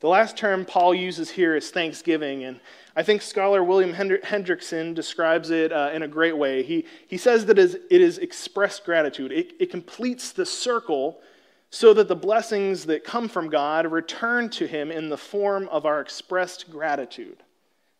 The 0.00 0.08
last 0.08 0.38
term 0.38 0.64
Paul 0.64 0.94
uses 0.94 1.30
here 1.30 1.54
is 1.54 1.70
thanksgiving, 1.70 2.44
and 2.44 2.58
I 2.96 3.02
think 3.02 3.20
scholar 3.20 3.62
William 3.62 3.92
Hendriksen 3.92 4.94
describes 4.94 5.50
it 5.50 5.72
uh, 5.72 5.90
in 5.92 6.02
a 6.02 6.08
great 6.08 6.36
way. 6.36 6.62
He, 6.62 6.86
he 7.06 7.18
says 7.18 7.44
that 7.46 7.58
it 7.58 7.86
is 7.90 8.16
expressed 8.16 8.86
gratitude, 8.86 9.30
it, 9.30 9.52
it 9.60 9.70
completes 9.70 10.32
the 10.32 10.46
circle 10.46 11.20
so 11.68 11.92
that 11.94 12.08
the 12.08 12.16
blessings 12.16 12.86
that 12.86 13.04
come 13.04 13.28
from 13.28 13.48
God 13.48 13.86
return 13.86 14.48
to 14.50 14.66
Him 14.66 14.90
in 14.90 15.10
the 15.10 15.18
form 15.18 15.68
of 15.68 15.84
our 15.84 16.00
expressed 16.00 16.70
gratitude. 16.70 17.42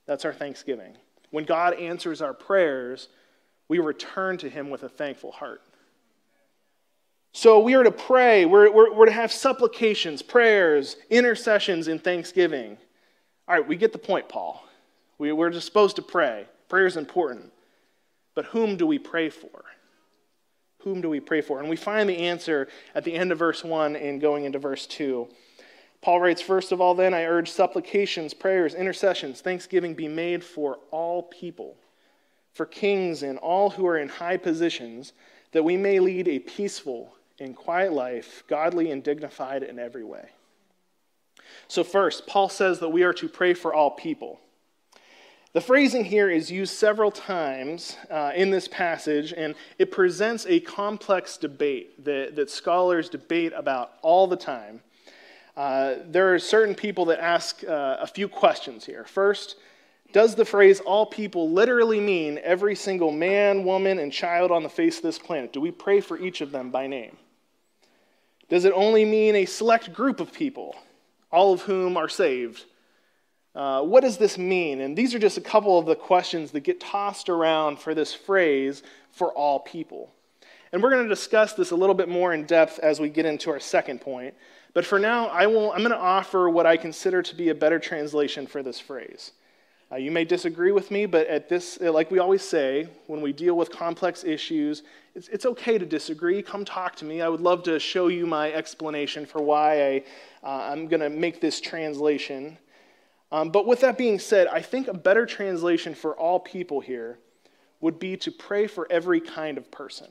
That's 0.07 0.25
our 0.25 0.33
thanksgiving. 0.33 0.97
When 1.31 1.45
God 1.45 1.75
answers 1.75 2.21
our 2.21 2.35
prayers, 2.35 3.09
we 3.69 3.79
return 3.79 4.39
to 4.39 4.49
Him 4.49 4.71
with 4.71 4.83
a 4.83 4.89
thankful 4.89 5.31
heart. 5.31 5.63
So 7.33 7.61
we 7.61 7.75
are 7.75 7.85
to 7.85 7.93
pray, 7.93 8.45
we're, 8.45 8.71
we're, 8.73 8.93
we're, 8.93 9.07
to 9.07 9.13
have 9.13 9.31
supplications, 9.31 10.21
prayers, 10.21 10.97
intercessions, 11.11 11.87
and 11.87 12.03
thanksgiving. 12.03 12.77
All 13.47 13.55
right, 13.55 13.67
we 13.67 13.77
get 13.77 13.93
the 13.93 13.99
point, 13.99 14.29
Paul. 14.29 14.65
We, 15.19 15.33
we're 15.33 15.51
just 15.51 15.67
supposed 15.67 15.97
to 15.97 16.03
pray. 16.03 16.47
Prayer 16.69 16.87
is 16.87 16.97
important. 16.97 17.53
But 18.35 18.47
whom 18.47 18.77
do 18.77 18.87
we 18.87 18.99
pray 18.99 19.29
for? 19.29 19.65
Whom 20.81 21.01
do 21.01 21.09
we 21.09 21.21
pray 21.21 21.41
for? 21.41 21.61
And 21.61 21.69
we 21.69 21.77
find 21.77 22.09
the 22.09 22.17
answer 22.17 22.69
at 22.95 23.05
the 23.05 23.15
end 23.15 23.31
of 23.31 23.39
verse 23.39 23.63
1 23.63 23.97
and 23.97 24.21
going 24.21 24.45
into 24.45 24.59
verse 24.59 24.87
2. 24.87 25.29
Paul 26.01 26.21
writes, 26.21 26.41
First 26.41 26.73
of 26.73 26.81
all, 26.81 26.95
then, 26.95 27.13
I 27.13 27.25
urge 27.25 27.51
supplications, 27.51 28.35
prayers, 28.35 28.75
intercessions, 28.75 29.41
thanksgiving 29.41 29.95
be 29.95 30.09
made 30.09 30.43
for 30.43 30.79
all 30.91 31.25
people, 31.25 31.77
for 32.55 32.67
kings 32.67 33.23
and 33.23 33.39
all 33.39 33.71
who 33.71 33.87
are 33.87 33.99
in 33.99 34.09
high 34.09 34.39
positions, 34.39 35.13
that 35.53 35.63
we 35.63 35.77
may 35.77 36.01
lead 36.01 36.27
a 36.27 36.39
peaceful 36.39 37.13
in 37.41 37.55
quiet 37.55 37.93
life, 37.93 38.45
godly 38.47 38.91
and 38.91 39.03
dignified 39.03 39.63
in 39.63 39.79
every 39.79 40.05
way. 40.05 40.29
So, 41.67 41.83
first, 41.83 42.27
Paul 42.27 42.49
says 42.49 42.79
that 42.81 42.91
we 42.91 43.03
are 43.03 43.15
to 43.15 43.29
pray 43.29 43.55
for 43.55 43.75
all 43.75 43.91
people. 43.91 44.41
The 45.53 45.61
phrasing 45.61 46.05
here 46.05 46.31
is 46.31 46.49
used 46.49 46.75
several 46.75 47.11
times 47.11 47.97
uh, 48.09 48.31
in 48.37 48.51
this 48.51 48.69
passage, 48.69 49.33
and 49.37 49.57
it 49.79 49.91
presents 49.91 50.47
a 50.47 50.61
complex 50.61 51.37
debate 51.37 52.05
that, 52.05 52.37
that 52.37 52.51
scholars 52.51 53.09
debate 53.09 53.53
about 53.57 53.95
all 54.03 54.29
the 54.29 54.37
time. 54.37 54.81
Uh, 55.57 55.97
there 56.07 56.33
are 56.33 56.39
certain 56.39 56.75
people 56.75 57.07
that 57.07 57.21
ask 57.21 57.65
uh, 57.65 57.97
a 58.01 58.07
few 58.07 58.29
questions 58.29 58.87
here. 58.87 59.05
First, 59.05 59.57
does 60.13 60.37
the 60.37 60.45
phrase 60.45 60.79
all 60.81 61.07
people 61.07 61.51
literally 61.51 62.01
mean 62.01 62.39
every 62.45 62.77
single 62.77 63.11
man, 63.11 63.65
woman, 63.65 63.99
and 63.99 64.13
child 64.13 64.53
on 64.53 64.63
the 64.63 64.69
face 64.69 64.99
of 64.99 65.03
this 65.03 65.19
planet? 65.19 65.53
Do 65.53 65.61
we 65.61 65.73
pray 65.73 66.01
for 66.01 66.19
each 66.19 66.41
of 66.41 66.53
them 66.53 66.71
by 66.71 66.87
name? 66.87 67.17
Does 68.51 68.65
it 68.65 68.73
only 68.75 69.05
mean 69.05 69.37
a 69.37 69.47
select 69.47 69.93
group 69.93 70.21
of 70.21 70.33
people, 70.33 70.77
all 71.33 71.53
of 71.53 71.63
whom 71.63 71.97
are 71.97 72.09
saved? 72.09 72.65
Uh, 73.55 73.83
what 73.83 74.03
does 74.03 74.19
this 74.19 74.37
mean? 74.37 74.81
And 74.81 74.97
these 74.97 75.15
are 75.15 75.19
just 75.19 75.39
a 75.39 75.41
couple 75.41 75.79
of 75.79 75.87
the 75.87 75.95
questions 75.95 76.51
that 76.51 76.61
get 76.61 76.81
tossed 76.81 77.29
around 77.29 77.79
for 77.79 77.95
this 77.95 78.13
phrase 78.13 78.83
for 79.13 79.33
all 79.33 79.61
people. 79.61 80.13
And 80.73 80.83
we're 80.83 80.91
going 80.91 81.05
to 81.05 81.09
discuss 81.09 81.55
this 81.55 81.71
a 81.71 81.77
little 81.77 81.95
bit 81.95 82.09
more 82.09 82.33
in 82.33 82.45
depth 82.45 82.79
as 82.81 83.01
we 83.01 83.09
get 83.09 83.25
into 83.25 83.51
our 83.51 83.61
second 83.61 84.01
point. 84.01 84.35
But 84.73 84.85
for 84.85 84.99
now, 84.99 85.27
I 85.29 85.47
will, 85.47 85.73
I'm 85.73 85.79
going 85.79 85.91
to 85.91 85.97
offer 85.97 86.49
what 86.49 86.67
I 86.67 86.77
consider 86.77 87.23
to 87.23 87.35
be 87.35 87.49
a 87.49 87.55
better 87.55 87.79
translation 87.79 88.47
for 88.47 88.63
this 88.63 88.79
phrase. 88.79 89.33
Uh, 89.93 89.97
you 89.97 90.13
may 90.13 90.25
disagree 90.25 90.71
with 90.71 90.93
me, 90.93 91.05
but 91.05 91.27
at 91.27 91.49
this, 91.49 91.79
uh, 91.83 91.91
like 91.91 92.13
we 92.13 92.21
always 92.21 92.43
say, 92.43 92.87
when 93.09 93.21
we 93.21 93.33
deal 93.33 93.57
with 93.57 93.71
complex 93.71 94.23
issues, 94.23 94.85
it's, 95.17 95.27
it's 95.29 95.45
okay 95.45 95.79
to 95.79 95.85
disagree. 95.85 96.43
Come 96.43 96.65
talk 96.65 96.95
to 96.97 97.05
me. 97.05 97.21
I 97.23 97.29
would 97.29 97.41
love 97.41 97.65
to 97.65 97.81
show 97.81 98.07
you 98.07 98.25
my 98.25 98.53
explanation 98.53 99.27
for 99.27 99.43
why 99.43 99.83
I, 99.83 100.05
uh, 100.45 100.73
I'm 100.73 100.87
going 100.87 101.01
to 101.01 101.11
make 101.11 101.41
this 101.41 101.61
translation. 101.61 102.57
Um, 103.33 103.51
but 103.51 103.67
with 103.67 103.81
that 103.81 103.99
being 103.99 104.21
said, 104.21 104.47
I 104.47 104.61
think 104.63 104.87
a 104.87 104.95
better 104.95 105.27
translation 105.27 105.97
for 105.97 106.15
all 106.15 106.39
people 106.39 106.81
here 106.81 107.19
would 107.81 107.99
be 107.99 108.17
to 108.19 108.31
pray 108.31 108.69
for 108.69 108.87
every 108.91 109.21
kind 109.21 109.59
of 109.59 109.73
person. 109.73 110.09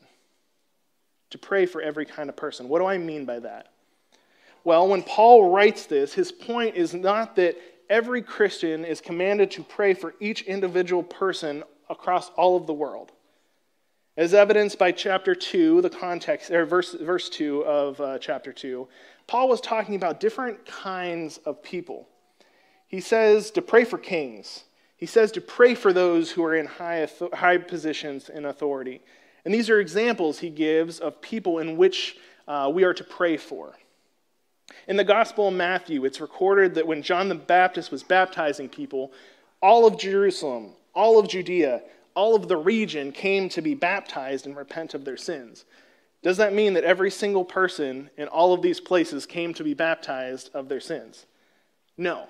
To 1.29 1.37
pray 1.37 1.65
for 1.65 1.81
every 1.81 2.05
kind 2.05 2.27
of 2.27 2.35
person. 2.35 2.67
What 2.67 2.79
do 2.79 2.85
I 2.85 2.97
mean 2.97 3.23
by 3.23 3.39
that? 3.39 3.67
Well, 4.65 4.89
when 4.89 5.03
Paul 5.03 5.51
writes 5.51 5.85
this, 5.85 6.13
his 6.13 6.33
point 6.33 6.75
is 6.75 6.93
not 6.93 7.37
that 7.37 7.55
every 7.89 8.21
Christian 8.21 8.85
is 8.85 9.01
commanded 9.01 9.51
to 9.51 9.63
pray 9.63 9.93
for 9.93 10.13
each 10.19 10.43
individual 10.43 11.03
person 11.03 11.63
across 11.89 12.29
all 12.31 12.55
of 12.55 12.67
the 12.67 12.73
world. 12.73 13.11
As 14.15 14.33
evidenced 14.33 14.77
by 14.77 14.91
chapter 14.91 15.33
2, 15.33 15.81
the 15.81 15.89
context, 15.89 16.51
or 16.51 16.65
verse, 16.65 16.93
verse 16.93 17.29
2 17.29 17.65
of 17.65 18.01
uh, 18.01 18.19
chapter 18.19 18.51
2, 18.51 18.87
Paul 19.27 19.47
was 19.47 19.61
talking 19.61 19.95
about 19.95 20.19
different 20.19 20.65
kinds 20.65 21.37
of 21.39 21.63
people. 21.63 22.07
He 22.87 22.99
says 22.99 23.51
to 23.51 23.61
pray 23.61 23.85
for 23.85 23.97
kings. 23.97 24.65
He 24.97 25.05
says 25.05 25.31
to 25.33 25.41
pray 25.41 25.75
for 25.75 25.93
those 25.93 26.31
who 26.31 26.43
are 26.43 26.55
in 26.55 26.65
high, 26.65 27.07
high 27.33 27.57
positions 27.57 28.27
in 28.27 28.45
authority. 28.45 29.01
And 29.45 29.53
these 29.53 29.69
are 29.69 29.79
examples 29.79 30.39
he 30.39 30.49
gives 30.49 30.99
of 30.99 31.21
people 31.21 31.59
in 31.59 31.77
which 31.77 32.17
uh, 32.47 32.69
we 32.73 32.83
are 32.83 32.93
to 32.93 33.03
pray 33.03 33.37
for. 33.37 33.75
In 34.87 34.97
the 34.97 35.03
Gospel 35.03 35.47
of 35.47 35.53
Matthew, 35.53 36.05
it's 36.05 36.21
recorded 36.21 36.75
that 36.75 36.87
when 36.87 37.01
John 37.01 37.29
the 37.29 37.35
Baptist 37.35 37.91
was 37.91 38.03
baptizing 38.03 38.69
people, 38.69 39.11
all 39.61 39.85
of 39.85 39.97
Jerusalem, 39.97 40.73
all 40.93 41.19
of 41.19 41.27
Judea, 41.27 41.81
all 42.15 42.35
of 42.35 42.47
the 42.47 42.57
region 42.57 43.11
came 43.11 43.49
to 43.49 43.61
be 43.61 43.75
baptized 43.75 44.45
and 44.45 44.55
repent 44.55 44.93
of 44.93 45.05
their 45.05 45.17
sins. 45.17 45.65
Does 46.21 46.37
that 46.37 46.53
mean 46.53 46.73
that 46.73 46.83
every 46.83 47.11
single 47.11 47.45
person 47.45 48.09
in 48.17 48.27
all 48.27 48.53
of 48.53 48.61
these 48.61 48.81
places 48.81 49.25
came 49.25 49.53
to 49.53 49.63
be 49.63 49.73
baptized 49.73 50.49
of 50.53 50.67
their 50.67 50.81
sins? 50.81 51.25
No. 51.97 52.27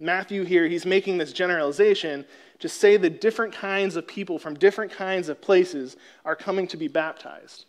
Matthew 0.00 0.44
here, 0.44 0.66
he's 0.66 0.86
making 0.86 1.18
this 1.18 1.32
generalization 1.32 2.24
to 2.60 2.68
say 2.68 2.96
that 2.96 3.20
different 3.20 3.54
kinds 3.54 3.96
of 3.96 4.06
people 4.06 4.38
from 4.38 4.54
different 4.54 4.92
kinds 4.92 5.28
of 5.28 5.40
places 5.40 5.96
are 6.24 6.36
coming 6.36 6.66
to 6.68 6.76
be 6.76 6.88
baptized. 6.88 7.66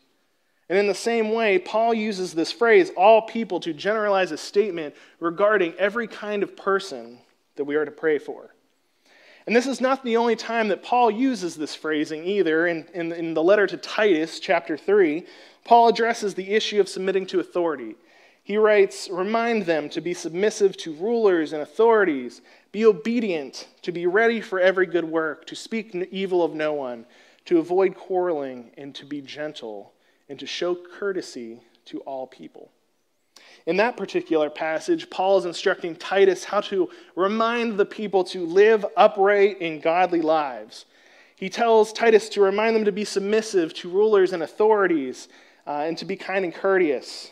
And 0.69 0.77
in 0.77 0.85
the 0.85 0.93
same 0.93 1.31
way, 1.31 1.57
Paul 1.57 1.95
uses 1.95 2.33
this 2.33 2.51
phrase, 2.51 2.91
all 2.95 3.23
people, 3.23 3.59
to 3.61 3.73
generalize 3.73 4.31
a 4.31 4.37
statement 4.37 4.95
regarding 5.19 5.73
every 5.73 6.07
kind 6.07 6.43
of 6.43 6.55
person 6.55 7.17
that 7.55 7.65
we 7.65 7.75
are 7.75 7.85
to 7.85 7.91
pray 7.91 8.19
for. 8.19 8.53
And 9.47 9.55
this 9.55 9.65
is 9.65 9.81
not 9.81 10.03
the 10.03 10.15
only 10.15 10.35
time 10.35 10.67
that 10.67 10.83
Paul 10.83 11.09
uses 11.09 11.55
this 11.55 11.73
phrasing 11.73 12.23
either. 12.23 12.67
In, 12.67 12.85
in, 12.93 13.11
in, 13.11 13.33
the 13.33 13.41
letter 13.41 13.65
to 13.65 13.77
Titus, 13.77 14.39
chapter 14.39 14.77
3, 14.77 15.25
Paul 15.65 15.87
addresses 15.87 16.35
the 16.35 16.51
issue 16.51 16.79
of 16.79 16.87
submitting 16.87 17.25
to 17.27 17.39
authority. 17.39 17.95
He 18.43 18.57
writes, 18.57 19.09
Remind 19.09 19.63
them 19.63 19.89
to 19.89 20.01
be 20.01 20.13
submissive 20.13 20.77
to 20.77 20.93
rulers 20.93 21.51
and 21.51 21.63
authorities, 21.63 22.41
be 22.71 22.85
obedient, 22.85 23.67
to 23.81 23.91
be 23.91 24.05
ready 24.05 24.39
for 24.39 24.59
every 24.59 24.85
good 24.85 25.05
work, 25.05 25.47
to 25.47 25.55
speak 25.55 25.95
evil 26.11 26.43
of 26.43 26.53
no 26.53 26.73
one, 26.73 27.07
to 27.45 27.57
avoid 27.57 27.95
quarreling, 27.95 28.69
and 28.77 28.93
to 28.93 29.05
be 29.05 29.19
gentle 29.19 29.93
and 30.29 30.39
to 30.39 30.45
show 30.45 30.75
courtesy 30.75 31.61
to 31.85 31.99
all 32.01 32.27
people. 32.27 32.71
In 33.65 33.77
that 33.77 33.97
particular 33.97 34.49
passage, 34.49 35.09
Paul 35.09 35.37
is 35.37 35.45
instructing 35.45 35.95
Titus 35.95 36.43
how 36.43 36.61
to 36.61 36.89
remind 37.15 37.77
the 37.77 37.85
people 37.85 38.23
to 38.25 38.45
live 38.45 38.85
upright 38.95 39.59
and 39.61 39.81
godly 39.81 40.21
lives. 40.21 40.85
He 41.35 41.49
tells 41.49 41.93
Titus 41.93 42.29
to 42.29 42.41
remind 42.41 42.75
them 42.75 42.85
to 42.85 42.91
be 42.91 43.05
submissive 43.05 43.73
to 43.75 43.89
rulers 43.89 44.33
and 44.33 44.43
authorities 44.43 45.27
uh, 45.65 45.83
and 45.85 45.97
to 45.97 46.05
be 46.05 46.15
kind 46.15 46.45
and 46.45 46.53
courteous. 46.53 47.31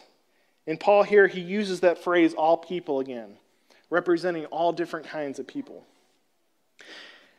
And 0.66 0.80
Paul 0.80 1.04
here, 1.04 1.28
he 1.28 1.42
uses 1.42 1.80
that 1.82 2.04
phrase, 2.04 2.34
all 2.34 2.58
people, 2.58 3.00
again, 3.00 3.38
representing 3.90 4.46
all 4.46 4.74
different 4.74 5.08
kinds 5.08 5.40
of 5.40 5.48
people. 5.48 5.86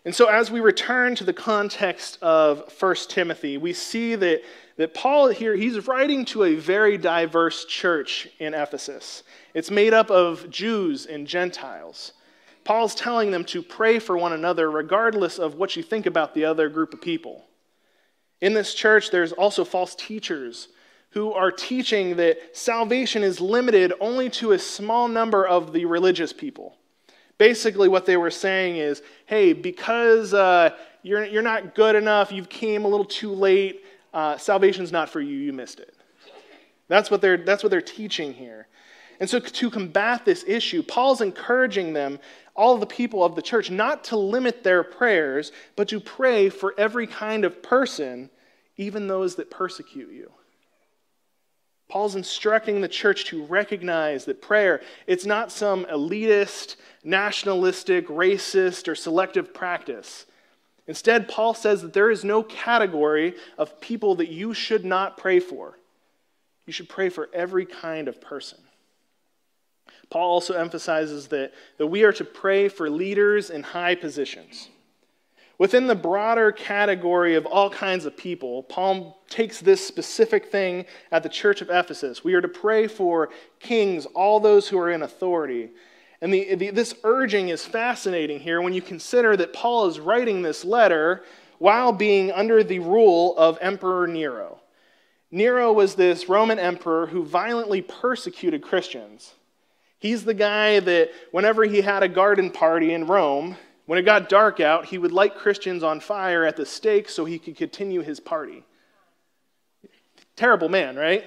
And 0.08 0.14
so, 0.14 0.28
as 0.28 0.50
we 0.50 0.60
return 0.60 1.14
to 1.16 1.24
the 1.24 1.34
context 1.34 2.16
of 2.22 2.72
1 2.80 2.94
Timothy, 3.10 3.58
we 3.58 3.74
see 3.74 4.14
that, 4.14 4.40
that 4.78 4.94
Paul 4.94 5.28
here, 5.28 5.54
he's 5.54 5.86
writing 5.86 6.24
to 6.24 6.44
a 6.44 6.54
very 6.54 6.96
diverse 6.96 7.66
church 7.66 8.26
in 8.38 8.54
Ephesus. 8.54 9.22
It's 9.52 9.70
made 9.70 9.92
up 9.92 10.10
of 10.10 10.48
Jews 10.48 11.04
and 11.04 11.26
Gentiles. 11.26 12.14
Paul's 12.64 12.94
telling 12.94 13.30
them 13.30 13.44
to 13.44 13.62
pray 13.62 13.98
for 13.98 14.16
one 14.16 14.32
another, 14.32 14.70
regardless 14.70 15.38
of 15.38 15.56
what 15.56 15.76
you 15.76 15.82
think 15.82 16.06
about 16.06 16.32
the 16.32 16.46
other 16.46 16.70
group 16.70 16.94
of 16.94 17.02
people. 17.02 17.44
In 18.40 18.54
this 18.54 18.72
church, 18.72 19.10
there's 19.10 19.32
also 19.32 19.62
false 19.62 19.94
teachers 19.94 20.68
who 21.10 21.34
are 21.34 21.52
teaching 21.52 22.16
that 22.16 22.56
salvation 22.56 23.22
is 23.22 23.42
limited 23.42 23.92
only 24.00 24.30
to 24.30 24.52
a 24.52 24.58
small 24.58 25.06
number 25.06 25.46
of 25.46 25.74
the 25.74 25.84
religious 25.84 26.32
people. 26.32 26.77
Basically, 27.38 27.88
what 27.88 28.04
they 28.04 28.16
were 28.16 28.30
saying 28.30 28.76
is 28.76 29.02
hey, 29.26 29.52
because 29.52 30.34
uh, 30.34 30.70
you're, 31.02 31.24
you're 31.24 31.42
not 31.42 31.74
good 31.74 31.94
enough, 31.94 32.32
you 32.32 32.44
came 32.44 32.84
a 32.84 32.88
little 32.88 33.06
too 33.06 33.32
late, 33.32 33.84
uh, 34.12 34.36
salvation's 34.36 34.92
not 34.92 35.08
for 35.08 35.20
you, 35.20 35.36
you 35.36 35.52
missed 35.52 35.80
it. 35.80 35.94
That's 36.88 37.10
what, 37.10 37.20
they're, 37.20 37.36
that's 37.36 37.62
what 37.62 37.70
they're 37.70 37.80
teaching 37.80 38.32
here. 38.32 38.66
And 39.20 39.28
so, 39.28 39.40
to 39.40 39.70
combat 39.70 40.24
this 40.24 40.44
issue, 40.46 40.82
Paul's 40.82 41.20
encouraging 41.20 41.92
them, 41.92 42.18
all 42.54 42.78
the 42.78 42.86
people 42.86 43.24
of 43.24 43.34
the 43.34 43.42
church, 43.42 43.70
not 43.70 44.04
to 44.04 44.16
limit 44.16 44.62
their 44.62 44.82
prayers, 44.82 45.52
but 45.76 45.88
to 45.88 46.00
pray 46.00 46.48
for 46.48 46.74
every 46.78 47.06
kind 47.06 47.44
of 47.44 47.62
person, 47.62 48.30
even 48.76 49.06
those 49.06 49.34
that 49.36 49.50
persecute 49.50 50.12
you. 50.12 50.30
Paul's 51.88 52.16
instructing 52.16 52.80
the 52.80 52.88
church 52.88 53.24
to 53.26 53.44
recognize 53.44 54.26
that 54.26 54.42
prayer, 54.42 54.82
it's 55.06 55.24
not 55.24 55.50
some 55.50 55.86
elitist, 55.86 56.76
nationalistic, 57.02 58.06
racist, 58.08 58.88
or 58.88 58.94
selective 58.94 59.54
practice. 59.54 60.26
Instead, 60.86 61.28
Paul 61.28 61.54
says 61.54 61.82
that 61.82 61.94
there 61.94 62.10
is 62.10 62.24
no 62.24 62.42
category 62.42 63.34
of 63.56 63.80
people 63.80 64.16
that 64.16 64.28
you 64.28 64.54
should 64.54 64.84
not 64.84 65.16
pray 65.16 65.40
for. 65.40 65.78
You 66.66 66.72
should 66.72 66.88
pray 66.88 67.08
for 67.08 67.30
every 67.32 67.64
kind 67.64 68.08
of 68.08 68.20
person. 68.20 68.58
Paul 70.10 70.30
also 70.30 70.54
emphasizes 70.54 71.28
that, 71.28 71.52
that 71.76 71.86
we 71.86 72.04
are 72.04 72.12
to 72.12 72.24
pray 72.24 72.68
for 72.68 72.88
leaders 72.88 73.50
in 73.50 73.62
high 73.62 73.94
positions. 73.94 74.68
Within 75.58 75.88
the 75.88 75.96
broader 75.96 76.52
category 76.52 77.34
of 77.34 77.44
all 77.44 77.68
kinds 77.68 78.06
of 78.06 78.16
people, 78.16 78.62
Paul 78.62 79.20
takes 79.28 79.60
this 79.60 79.84
specific 79.84 80.52
thing 80.52 80.86
at 81.10 81.24
the 81.24 81.28
church 81.28 81.60
of 81.60 81.68
Ephesus. 81.68 82.22
We 82.22 82.34
are 82.34 82.40
to 82.40 82.48
pray 82.48 82.86
for 82.86 83.30
kings, 83.58 84.06
all 84.06 84.38
those 84.38 84.68
who 84.68 84.78
are 84.78 84.90
in 84.90 85.02
authority. 85.02 85.70
And 86.20 86.32
the, 86.32 86.54
the, 86.54 86.70
this 86.70 86.94
urging 87.02 87.48
is 87.48 87.64
fascinating 87.64 88.38
here 88.38 88.62
when 88.62 88.72
you 88.72 88.80
consider 88.80 89.36
that 89.36 89.52
Paul 89.52 89.86
is 89.86 89.98
writing 89.98 90.42
this 90.42 90.64
letter 90.64 91.24
while 91.58 91.92
being 91.92 92.30
under 92.30 92.62
the 92.62 92.78
rule 92.78 93.36
of 93.36 93.58
Emperor 93.60 94.06
Nero. 94.06 94.60
Nero 95.32 95.72
was 95.72 95.96
this 95.96 96.28
Roman 96.28 96.60
emperor 96.60 97.06
who 97.06 97.24
violently 97.24 97.82
persecuted 97.82 98.62
Christians. 98.62 99.34
He's 99.98 100.24
the 100.24 100.34
guy 100.34 100.78
that, 100.78 101.10
whenever 101.32 101.64
he 101.64 101.80
had 101.80 102.04
a 102.04 102.08
garden 102.08 102.50
party 102.50 102.94
in 102.94 103.08
Rome, 103.08 103.56
when 103.88 103.98
it 103.98 104.02
got 104.02 104.28
dark 104.28 104.60
out, 104.60 104.84
he 104.84 104.98
would 104.98 105.12
light 105.12 105.34
Christians 105.34 105.82
on 105.82 106.00
fire 106.00 106.44
at 106.44 106.56
the 106.56 106.66
stake 106.66 107.08
so 107.08 107.24
he 107.24 107.38
could 107.38 107.56
continue 107.56 108.02
his 108.02 108.20
party. 108.20 108.62
Terrible 110.36 110.68
man, 110.68 110.94
right? 110.94 111.24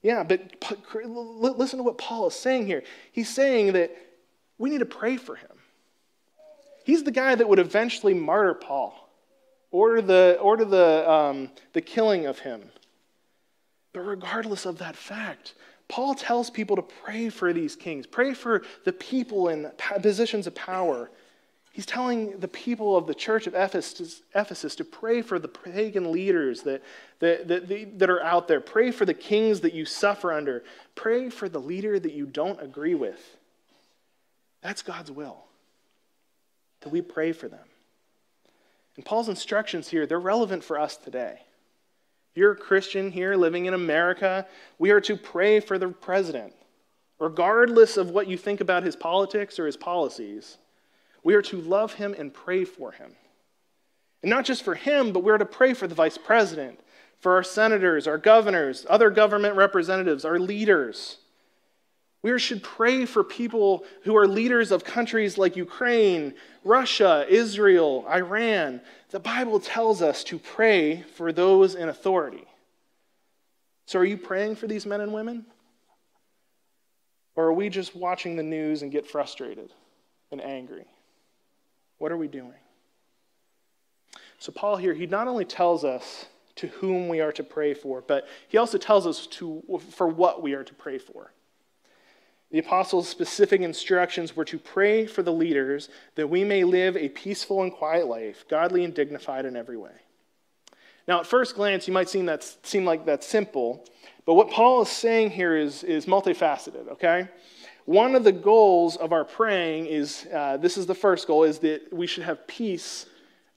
Yeah, 0.00 0.22
but 0.22 0.64
listen 1.02 1.78
to 1.78 1.82
what 1.82 1.98
Paul 1.98 2.28
is 2.28 2.36
saying 2.36 2.68
here. 2.68 2.84
He's 3.10 3.28
saying 3.28 3.72
that 3.72 3.90
we 4.58 4.70
need 4.70 4.78
to 4.78 4.86
pray 4.86 5.16
for 5.16 5.34
him. 5.34 5.50
He's 6.84 7.02
the 7.02 7.10
guy 7.10 7.34
that 7.34 7.48
would 7.48 7.58
eventually 7.58 8.14
martyr 8.14 8.54
Paul, 8.54 8.94
order 9.72 10.00
the, 10.00 10.38
order 10.40 10.64
the, 10.64 11.10
um, 11.10 11.50
the 11.72 11.80
killing 11.80 12.26
of 12.26 12.38
him. 12.38 12.62
But 13.92 14.02
regardless 14.02 14.66
of 14.66 14.78
that 14.78 14.94
fact, 14.94 15.54
Paul 15.88 16.14
tells 16.14 16.48
people 16.48 16.76
to 16.76 16.82
pray 16.82 17.28
for 17.28 17.52
these 17.52 17.74
kings, 17.74 18.06
pray 18.06 18.34
for 18.34 18.62
the 18.84 18.92
people 18.92 19.48
in 19.48 19.72
positions 20.00 20.46
of 20.46 20.54
power 20.54 21.10
He's 21.74 21.86
telling 21.86 22.38
the 22.38 22.46
people 22.46 22.96
of 22.96 23.08
the 23.08 23.16
church 23.16 23.48
of 23.48 23.54
Ephesus, 23.56 24.22
Ephesus 24.32 24.76
to 24.76 24.84
pray 24.84 25.22
for 25.22 25.40
the 25.40 25.48
pagan 25.48 26.12
leaders 26.12 26.62
that, 26.62 26.84
that, 27.18 27.48
that, 27.48 27.98
that 27.98 28.08
are 28.08 28.22
out 28.22 28.46
there. 28.46 28.60
Pray 28.60 28.92
for 28.92 29.04
the 29.04 29.12
kings 29.12 29.62
that 29.62 29.74
you 29.74 29.84
suffer 29.84 30.32
under. 30.32 30.62
Pray 30.94 31.30
for 31.30 31.48
the 31.48 31.58
leader 31.58 31.98
that 31.98 32.12
you 32.12 32.26
don't 32.26 32.62
agree 32.62 32.94
with. 32.94 33.18
That's 34.62 34.82
God's 34.82 35.10
will, 35.10 35.46
that 36.82 36.90
we 36.90 37.02
pray 37.02 37.32
for 37.32 37.48
them. 37.48 37.66
And 38.94 39.04
Paul's 39.04 39.28
instructions 39.28 39.88
here, 39.88 40.06
they're 40.06 40.20
relevant 40.20 40.62
for 40.62 40.78
us 40.78 40.96
today. 40.96 41.40
If 42.30 42.38
You're 42.38 42.52
a 42.52 42.56
Christian 42.56 43.10
here 43.10 43.34
living 43.34 43.66
in 43.66 43.74
America. 43.74 44.46
We 44.78 44.92
are 44.92 45.00
to 45.00 45.16
pray 45.16 45.58
for 45.58 45.76
the 45.76 45.88
president, 45.88 46.52
regardless 47.18 47.96
of 47.96 48.10
what 48.10 48.28
you 48.28 48.38
think 48.38 48.60
about 48.60 48.84
his 48.84 48.94
politics 48.94 49.58
or 49.58 49.66
his 49.66 49.76
policies. 49.76 50.58
We 51.24 51.34
are 51.34 51.42
to 51.42 51.60
love 51.60 51.94
him 51.94 52.14
and 52.16 52.32
pray 52.32 52.64
for 52.64 52.92
him. 52.92 53.12
And 54.22 54.30
not 54.30 54.44
just 54.44 54.62
for 54.62 54.74
him, 54.74 55.12
but 55.12 55.24
we're 55.24 55.38
to 55.38 55.44
pray 55.44 55.74
for 55.74 55.88
the 55.88 55.94
vice 55.94 56.18
president, 56.18 56.78
for 57.18 57.32
our 57.34 57.42
senators, 57.42 58.06
our 58.06 58.18
governors, 58.18 58.86
other 58.88 59.10
government 59.10 59.56
representatives, 59.56 60.24
our 60.24 60.38
leaders. 60.38 61.18
We 62.22 62.38
should 62.38 62.62
pray 62.62 63.04
for 63.04 63.22
people 63.22 63.84
who 64.04 64.16
are 64.16 64.26
leaders 64.26 64.72
of 64.72 64.84
countries 64.84 65.36
like 65.36 65.56
Ukraine, 65.56 66.34
Russia, 66.62 67.26
Israel, 67.28 68.06
Iran. 68.08 68.80
The 69.10 69.20
Bible 69.20 69.60
tells 69.60 70.00
us 70.00 70.24
to 70.24 70.38
pray 70.38 71.02
for 71.16 71.32
those 71.32 71.74
in 71.74 71.90
authority. 71.90 72.44
So, 73.86 73.98
are 73.98 74.06
you 74.06 74.16
praying 74.16 74.56
for 74.56 74.66
these 74.66 74.86
men 74.86 75.02
and 75.02 75.12
women? 75.12 75.44
Or 77.36 77.46
are 77.46 77.52
we 77.52 77.68
just 77.68 77.94
watching 77.94 78.36
the 78.36 78.42
news 78.42 78.80
and 78.80 78.90
get 78.90 79.06
frustrated 79.06 79.70
and 80.30 80.40
angry? 80.40 80.86
What 82.04 82.12
are 82.12 82.18
we 82.18 82.28
doing? 82.28 82.52
So, 84.38 84.52
Paul 84.52 84.76
here, 84.76 84.92
he 84.92 85.06
not 85.06 85.26
only 85.26 85.46
tells 85.46 85.86
us 85.86 86.26
to 86.56 86.66
whom 86.66 87.08
we 87.08 87.22
are 87.22 87.32
to 87.32 87.42
pray 87.42 87.72
for, 87.72 88.02
but 88.02 88.28
he 88.46 88.58
also 88.58 88.76
tells 88.76 89.06
us 89.06 89.26
to, 89.28 89.80
for 89.88 90.06
what 90.06 90.42
we 90.42 90.52
are 90.52 90.64
to 90.64 90.74
pray 90.74 90.98
for. 90.98 91.32
The 92.50 92.58
apostles' 92.58 93.08
specific 93.08 93.62
instructions 93.62 94.36
were 94.36 94.44
to 94.44 94.58
pray 94.58 95.06
for 95.06 95.22
the 95.22 95.32
leaders 95.32 95.88
that 96.16 96.28
we 96.28 96.44
may 96.44 96.62
live 96.62 96.94
a 96.94 97.08
peaceful 97.08 97.62
and 97.62 97.72
quiet 97.72 98.06
life, 98.06 98.44
godly 98.50 98.84
and 98.84 98.92
dignified 98.92 99.46
in 99.46 99.56
every 99.56 99.78
way. 99.78 99.96
Now, 101.08 101.20
at 101.20 101.26
first 101.26 101.54
glance, 101.54 101.88
you 101.88 101.94
might 101.94 102.10
seem, 102.10 102.26
that, 102.26 102.44
seem 102.64 102.84
like 102.84 103.06
that's 103.06 103.26
simple, 103.26 103.82
but 104.26 104.34
what 104.34 104.50
Paul 104.50 104.82
is 104.82 104.90
saying 104.90 105.30
here 105.30 105.56
is, 105.56 105.82
is 105.82 106.04
multifaceted, 106.04 106.86
okay? 106.88 107.30
One 107.84 108.14
of 108.14 108.24
the 108.24 108.32
goals 108.32 108.96
of 108.96 109.12
our 109.12 109.24
praying 109.24 109.86
is 109.86 110.26
uh, 110.32 110.56
this 110.56 110.78
is 110.78 110.86
the 110.86 110.94
first 110.94 111.26
goal 111.26 111.44
is 111.44 111.58
that 111.60 111.92
we 111.92 112.06
should 112.06 112.22
have 112.24 112.46
peace 112.46 113.06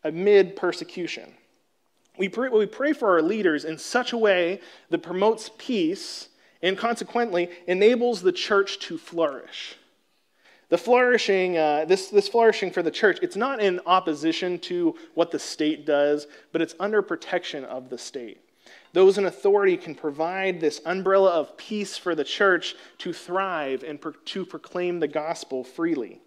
amid 0.04 0.56
persecution. 0.56 1.34
We 2.18 2.30
pray, 2.30 2.50
we 2.50 2.66
pray 2.66 2.94
for 2.94 3.12
our 3.14 3.22
leaders 3.22 3.64
in 3.64 3.78
such 3.78 4.12
a 4.12 4.18
way 4.18 4.60
that 4.90 5.00
promotes 5.00 5.52
peace 5.58 6.30
and 6.62 6.78
consequently 6.78 7.50
enables 7.68 8.22
the 8.22 8.32
church 8.32 8.80
to 8.80 8.98
flourish. 8.98 9.76
The 10.70 10.78
flourishing, 10.78 11.58
uh, 11.58 11.86
this, 11.86 12.10
this 12.10 12.28
flourishing 12.28 12.72
for 12.72 12.84
the 12.84 12.92
church, 12.92 13.20
it's 13.22 13.38
not 13.38 13.62
in 13.62 13.80
opposition 13.86 14.60
to 14.60 14.96
what 15.14 15.32
the 15.32 15.40
state 15.40 15.86
does, 15.86 16.28
but 16.52 16.62
it's 16.62 16.76
under 16.80 17.02
protection 17.02 17.64
of 17.64 17.90
the 17.90 17.98
state. 17.98 18.42
Those 18.98 19.20
in 19.20 19.26
authority 19.26 19.78
can 19.78 19.94
provide 19.94 20.60
this 20.60 20.82
umbrella 20.84 21.30
of 21.30 21.56
peace 21.56 22.00
for 22.00 22.16
the 22.16 22.24
church 22.24 22.74
to 22.98 23.14
thrive 23.14 23.84
and 23.84 24.02
pro- 24.02 24.14
to 24.14 24.44
proclaim 24.44 25.00
the 25.00 25.08
gospel 25.08 25.64
freely. 25.64 26.20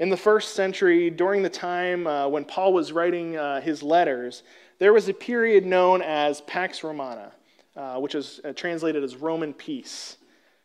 In 0.00 0.10
the 0.10 0.16
first 0.16 0.56
century, 0.56 1.08
during 1.08 1.44
the 1.44 1.48
time 1.48 2.04
uh, 2.08 2.26
when 2.26 2.44
Paul 2.44 2.72
was 2.72 2.90
writing 2.90 3.36
uh, 3.36 3.60
his 3.60 3.80
letters, 3.80 4.42
there 4.80 4.92
was 4.92 5.08
a 5.08 5.14
period 5.14 5.64
known 5.64 6.02
as 6.02 6.40
Pax 6.40 6.82
Romana, 6.82 7.30
uh, 7.76 8.00
which 8.00 8.16
is 8.16 8.40
uh, 8.44 8.52
translated 8.54 9.04
as 9.04 9.14
Roman 9.14 9.54
peace. 9.54 10.16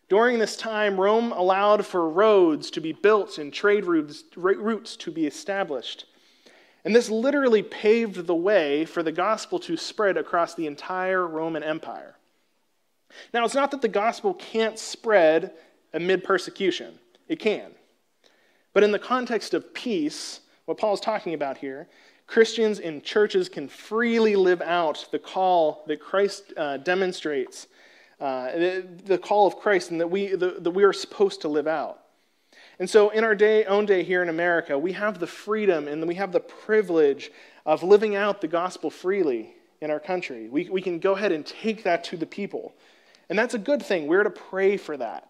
During 0.10 0.39
this 0.39 0.56
time, 0.56 0.99
Rome 0.99 1.32
allowed 1.32 1.86
for 1.86 2.10
roads 2.10 2.71
to 2.71 2.82
be 2.82 2.91
built 2.91 3.38
and 3.38 3.54
trade 3.54 3.86
routes, 3.86 4.23
routes 4.36 4.95
to 4.95 5.12
be 5.12 5.28
established. 5.28 6.06
And 6.86 6.96
this 6.96 7.10
literally 7.10 7.63
paved 7.63 8.28
the 8.28 8.36
way 8.36 8.86
for 8.86 9.04
the 9.04 9.12
gospel 9.12 9.60
to 9.60 9.78
spread 9.78 10.17
across 10.17 10.54
the 10.54 10.67
entire 10.67 11.26
Roman 11.26 11.63
Empire. 11.63 12.15
Now, 13.34 13.46
it's 13.46 13.56
not 13.56 13.72
that 13.72 13.82
the 13.82 13.88
gospel 13.88 14.34
can't 14.34 14.78
spread 14.78 15.54
amid 15.93 16.24
persecution, 16.24 17.00
it 17.28 17.39
can. 17.39 17.72
But 18.74 18.84
in 18.84 18.91
the 18.91 19.00
context 19.00 19.54
of 19.54 19.74
peace, 19.74 20.41
what 20.65 20.78
Paul 20.78 20.96
is 20.96 21.00
talking 21.00 21.34
about 21.34 21.58
here, 21.58 21.88
Christians 22.26 22.80
in 22.80 23.02
churches 23.02 23.50
can 23.50 23.67
freely 23.67 24.36
live 24.36 24.62
out 24.62 25.08
the 25.12 25.19
call 25.19 25.84
that 25.88 26.00
Christ 26.00 26.54
uh, 26.58 26.78
demonstrates, 26.78 27.67
uh, 28.19 28.52
the, 28.54 28.88
the, 29.06 29.17
call 29.17 29.46
of 29.46 29.58
Christ, 29.58 29.91
and 29.91 30.00
that 30.02 30.10
we, 30.10 30.36
the, 30.36 30.56
that 30.60 30.72
we 30.72 30.84
are 30.84 30.93
supposed 30.93 31.41
to 31.41 31.48
live 31.48 31.67
out. 31.67 32.03
And 32.79 32.89
so, 32.89 33.09
in 33.09 33.23
our 33.23 33.36
day, 33.36 33.65
own 33.65 33.86
day 33.86 34.03
here 34.03 34.23
in 34.23 34.29
America, 34.29 34.77
we 34.77 34.93
have 34.93 35.19
the 35.19 35.27
freedom 35.27 35.88
and 35.88 36.07
we 36.07 36.15
have 36.15 36.31
the 36.31 36.39
privilege 36.39 37.31
of 37.65 37.83
living 37.83 38.15
out 38.15 38.41
the 38.41 38.47
gospel 38.47 38.89
freely 38.89 39.53
in 39.81 39.91
our 39.91 39.99
country. 39.99 40.49
We, 40.49 40.69
we 40.69 40.81
can 40.81 40.99
go 40.99 41.13
ahead 41.13 41.31
and 41.31 41.45
take 41.45 41.83
that 41.83 42.03
to 42.05 42.17
the 42.17 42.25
people. 42.25 42.73
And 43.29 43.38
that's 43.38 43.53
a 43.53 43.59
good 43.59 43.81
thing. 43.81 44.07
We're 44.07 44.23
to 44.23 44.29
pray 44.29 44.77
for 44.77 44.97
that. 44.97 45.29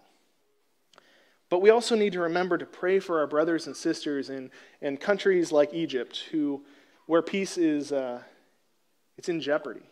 But 1.49 1.61
we 1.61 1.69
also 1.69 1.95
need 1.95 2.13
to 2.13 2.21
remember 2.21 2.57
to 2.57 2.65
pray 2.65 2.99
for 2.99 3.19
our 3.19 3.27
brothers 3.27 3.67
and 3.67 3.75
sisters 3.75 4.29
in, 4.29 4.49
in 4.81 4.97
countries 4.97 5.51
like 5.51 5.73
Egypt, 5.73 6.25
who, 6.31 6.63
where 7.05 7.21
peace 7.21 7.57
is 7.57 7.91
uh, 7.91 8.21
it's 9.17 9.29
in 9.29 9.41
jeopardy. 9.41 9.83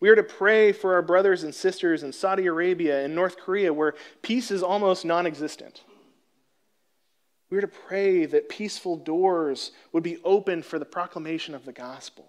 We 0.00 0.08
are 0.10 0.14
to 0.14 0.22
pray 0.22 0.72
for 0.72 0.94
our 0.94 1.02
brothers 1.02 1.44
and 1.44 1.54
sisters 1.54 2.02
in 2.02 2.12
Saudi 2.12 2.46
Arabia 2.46 3.04
and 3.04 3.14
North 3.14 3.38
Korea, 3.38 3.72
where 3.72 3.94
peace 4.22 4.50
is 4.50 4.62
almost 4.62 5.04
non 5.04 5.26
existent. 5.26 5.82
We 7.54 7.58
are 7.58 7.60
to 7.60 7.68
pray 7.68 8.26
that 8.26 8.48
peaceful 8.48 8.96
doors 8.96 9.70
would 9.92 10.02
be 10.02 10.18
opened 10.24 10.64
for 10.64 10.80
the 10.80 10.84
proclamation 10.84 11.54
of 11.54 11.64
the 11.64 11.72
gospel. 11.72 12.26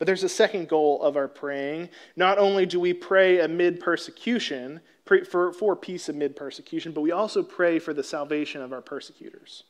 But 0.00 0.06
there's 0.06 0.24
a 0.24 0.28
second 0.28 0.68
goal 0.68 1.00
of 1.02 1.16
our 1.16 1.28
praying. 1.28 1.90
Not 2.16 2.36
only 2.36 2.66
do 2.66 2.80
we 2.80 2.92
pray 2.92 3.38
amid 3.38 3.78
persecution, 3.78 4.80
for, 5.04 5.52
for 5.52 5.76
peace 5.76 6.08
amid 6.08 6.34
persecution, 6.34 6.90
but 6.90 7.02
we 7.02 7.12
also 7.12 7.44
pray 7.44 7.78
for 7.78 7.94
the 7.94 8.02
salvation 8.02 8.60
of 8.60 8.72
our 8.72 8.82
persecutors. 8.82 9.62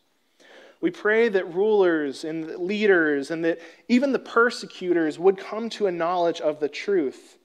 We 0.81 0.91
pray 0.91 1.29
that 1.29 1.53
rulers 1.53 2.25
and 2.25 2.57
leaders 2.57 3.31
and 3.31 3.45
that 3.45 3.59
even 3.89 4.13
the 4.13 4.19
persecutors 4.19 5.19
would 5.19 5.37
come 5.37 5.69
to 5.71 5.89
a 5.89 5.93
knowledge 5.93 6.41
of 6.41 6.59
the 6.59 6.71
truth. 6.71 7.37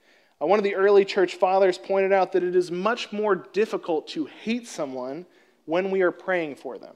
Uh, 0.42 0.46
one 0.46 0.58
of 0.58 0.64
the 0.64 0.76
early 0.76 1.04
church 1.04 1.36
fathers 1.36 1.78
pointed 1.78 2.14
out 2.14 2.32
that 2.32 2.44
it 2.44 2.56
is 2.56 2.72
much 2.72 3.12
more 3.12 3.36
difficult 3.36 4.08
to 4.08 4.28
hate 4.28 4.70
someone 4.70 5.26
when 5.66 5.92
we 5.92 6.02
are 6.02 6.12
praying 6.12 6.56
for 6.56 6.78
them. 6.78 6.96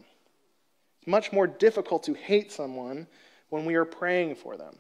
It's 1.00 1.08
much 1.08 1.32
more 1.32 1.48
difficult 1.48 2.04
to 2.04 2.14
hate 2.14 2.52
someone 2.52 3.08
when 3.50 3.66
we 3.66 3.76
are 3.76 3.86
praying 3.86 4.36
for 4.36 4.58
them. 4.58 4.76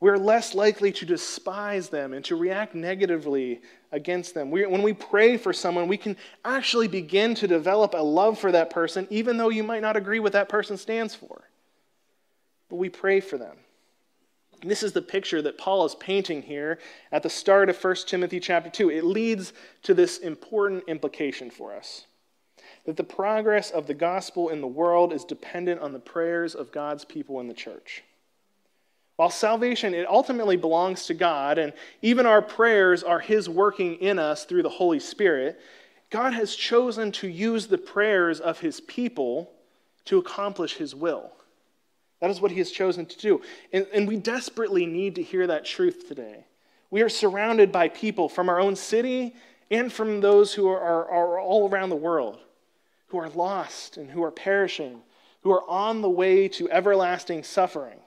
We're 0.00 0.16
less 0.16 0.54
likely 0.54 0.92
to 0.92 1.06
despise 1.06 1.88
them 1.88 2.12
and 2.12 2.24
to 2.26 2.36
react 2.36 2.74
negatively 2.74 3.60
against 3.90 4.32
them. 4.32 4.50
We, 4.50 4.64
when 4.64 4.82
we 4.82 4.92
pray 4.92 5.36
for 5.36 5.52
someone, 5.52 5.88
we 5.88 5.96
can 5.96 6.16
actually 6.44 6.86
begin 6.86 7.34
to 7.36 7.48
develop 7.48 7.94
a 7.94 8.02
love 8.02 8.38
for 8.38 8.52
that 8.52 8.70
person, 8.70 9.08
even 9.10 9.36
though 9.36 9.48
you 9.48 9.64
might 9.64 9.82
not 9.82 9.96
agree 9.96 10.20
what 10.20 10.32
that 10.32 10.48
person 10.48 10.76
stands 10.76 11.16
for. 11.16 11.42
But 12.68 12.76
we 12.76 12.88
pray 12.88 13.18
for 13.18 13.38
them. 13.38 13.56
And 14.60 14.70
this 14.70 14.82
is 14.82 14.92
the 14.92 15.02
picture 15.02 15.42
that 15.42 15.58
Paul 15.58 15.84
is 15.84 15.94
painting 15.96 16.42
here 16.42 16.78
at 17.10 17.22
the 17.22 17.30
start 17.30 17.68
of 17.68 17.82
1 17.82 17.94
Timothy 18.06 18.40
chapter 18.40 18.70
2. 18.70 18.90
It 18.90 19.04
leads 19.04 19.52
to 19.82 19.94
this 19.94 20.18
important 20.18 20.84
implication 20.88 21.50
for 21.50 21.74
us 21.74 22.07
that 22.88 22.96
the 22.96 23.04
progress 23.04 23.70
of 23.70 23.86
the 23.86 23.92
gospel 23.92 24.48
in 24.48 24.62
the 24.62 24.66
world 24.66 25.12
is 25.12 25.22
dependent 25.22 25.78
on 25.82 25.92
the 25.92 25.98
prayers 25.98 26.54
of 26.54 26.72
God's 26.72 27.04
people 27.04 27.38
in 27.38 27.46
the 27.46 27.52
church. 27.52 28.02
While 29.16 29.28
salvation, 29.28 29.92
it 29.92 30.08
ultimately 30.08 30.56
belongs 30.56 31.04
to 31.04 31.12
God, 31.12 31.58
and 31.58 31.74
even 32.00 32.24
our 32.24 32.40
prayers 32.40 33.02
are 33.02 33.20
His 33.20 33.46
working 33.46 33.96
in 33.96 34.18
us 34.18 34.46
through 34.46 34.62
the 34.62 34.70
Holy 34.70 35.00
Spirit, 35.00 35.60
God 36.08 36.32
has 36.32 36.56
chosen 36.56 37.12
to 37.12 37.28
use 37.28 37.66
the 37.66 37.76
prayers 37.76 38.40
of 38.40 38.60
His 38.60 38.80
people 38.80 39.52
to 40.06 40.16
accomplish 40.16 40.76
His 40.78 40.94
will. 40.94 41.30
That 42.22 42.30
is 42.30 42.40
what 42.40 42.52
He 42.52 42.58
has 42.58 42.70
chosen 42.70 43.04
to 43.04 43.18
do. 43.18 43.42
And, 43.70 43.86
and 43.92 44.08
we 44.08 44.16
desperately 44.16 44.86
need 44.86 45.16
to 45.16 45.22
hear 45.22 45.46
that 45.46 45.66
truth 45.66 46.08
today. 46.08 46.46
We 46.90 47.02
are 47.02 47.10
surrounded 47.10 47.70
by 47.70 47.90
people 47.90 48.30
from 48.30 48.48
our 48.48 48.58
own 48.58 48.76
city 48.76 49.36
and 49.70 49.92
from 49.92 50.22
those 50.22 50.54
who 50.54 50.68
are, 50.68 50.80
are, 50.80 51.10
are 51.10 51.38
all 51.38 51.68
around 51.68 51.90
the 51.90 51.96
world 51.96 52.38
who 53.08 53.18
are 53.18 53.30
lost 53.30 53.96
and 53.96 54.10
who 54.10 54.22
are 54.22 54.30
perishing, 54.30 55.00
who 55.42 55.50
are 55.50 55.68
on 55.68 56.02
the 56.02 56.10
way 56.10 56.48
to 56.48 56.70
everlasting 56.70 57.42
suffering. 57.42 57.98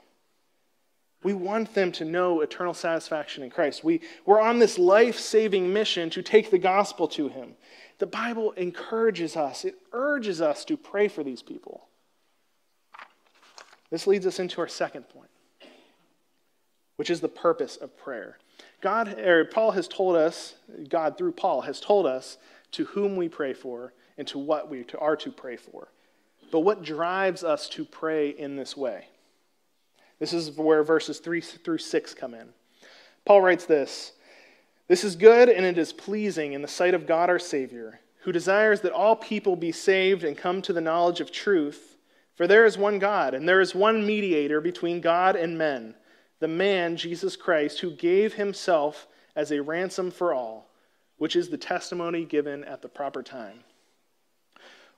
We 1.24 1.34
want 1.34 1.74
them 1.76 1.92
to 1.94 2.06
know 2.06 2.42
eternal 2.42 2.74
satisfaction 2.74 3.44
in 3.44 3.52
Christ. 3.52 3.84
We, 3.84 4.02
we're 4.26 4.42
on 4.42 4.60
this 4.60 4.80
life 4.80 5.20
saving 5.20 5.72
mission 5.72 6.10
to 6.12 6.24
take 6.24 6.50
the 6.50 6.58
gospel 6.58 7.08
to 7.10 7.28
Him. 7.28 7.54
The 8.00 8.08
Bible 8.08 8.54
encourages 8.54 9.36
us, 9.36 9.64
it 9.64 9.76
urges 9.94 10.42
us 10.42 10.66
to 10.66 10.78
pray 10.78 11.08
for 11.08 11.24
these 11.24 11.44
people. 11.44 11.88
This 13.92 14.08
leads 14.08 14.26
us 14.26 14.40
into 14.40 14.62
our 14.62 14.68
second 14.68 15.04
point, 15.10 15.30
which 16.96 17.10
is 17.10 17.22
the 17.22 17.28
purpose 17.28 17.76
of 17.76 17.96
prayer. 17.98 18.38
God, 18.82 19.20
or 19.20 19.46
Paul 19.46 19.72
has 19.72 19.88
told 19.88 20.16
us, 20.16 20.56
God 20.90 21.18
through 21.18 21.34
Paul 21.34 21.62
has 21.62 21.80
told 21.80 22.08
us 22.08 22.38
to 22.72 22.86
whom 22.86 23.16
we 23.16 23.30
pray 23.30 23.54
for 23.54 23.94
and 24.18 24.28
to 24.28 24.38
what 24.40 24.70
we 24.70 24.86
are 25.00 25.16
to 25.18 25.32
pray 25.32 25.58
for. 25.58 25.88
But 26.52 26.60
what 26.60 26.84
drives 26.84 27.44
us 27.44 27.70
to 27.70 27.86
pray 27.86 28.30
in 28.30 28.56
this 28.56 28.76
way? 28.76 29.06
This 30.20 30.34
is 30.34 30.52
where 30.58 30.84
verses 30.84 31.20
3 31.20 31.42
through 31.42 31.80
6 31.80 32.14
come 32.14 32.34
in. 32.34 32.50
Paul 33.26 33.42
writes 33.42 33.66
this 33.66 34.14
This 34.88 35.04
is 35.04 35.16
good 35.16 35.50
and 35.50 35.66
it 35.66 35.78
is 35.78 35.94
pleasing 35.94 36.54
in 36.54 36.62
the 36.62 36.68
sight 36.68 36.94
of 36.94 37.08
God 37.08 37.30
our 37.30 37.40
Savior, 37.40 38.00
who 38.20 38.32
desires 38.32 38.82
that 38.82 38.92
all 38.92 39.16
people 39.16 39.56
be 39.56 39.72
saved 39.72 40.24
and 40.24 40.38
come 40.38 40.62
to 40.62 40.74
the 40.74 40.82
knowledge 40.82 41.22
of 41.22 41.32
truth. 41.32 41.98
For 42.36 42.48
there 42.48 42.66
is 42.66 42.78
one 42.78 42.98
God, 42.98 43.34
and 43.34 43.48
there 43.48 43.62
is 43.62 43.76
one 43.76 44.06
mediator 44.06 44.62
between 44.62 45.02
God 45.02 45.36
and 45.36 45.58
men, 45.58 45.96
the 46.40 46.48
man, 46.48 46.98
Jesus 46.98 47.36
Christ, 47.36 47.80
who 47.80 47.92
gave 47.92 48.34
himself 48.34 49.08
as 49.36 49.52
a 49.52 49.62
ransom 49.62 50.12
for 50.12 50.34
all, 50.34 50.70
which 51.18 51.36
is 51.36 51.50
the 51.50 51.58
testimony 51.58 52.26
given 52.26 52.64
at 52.64 52.82
the 52.82 52.90
proper 52.90 53.22
time. 53.22 53.64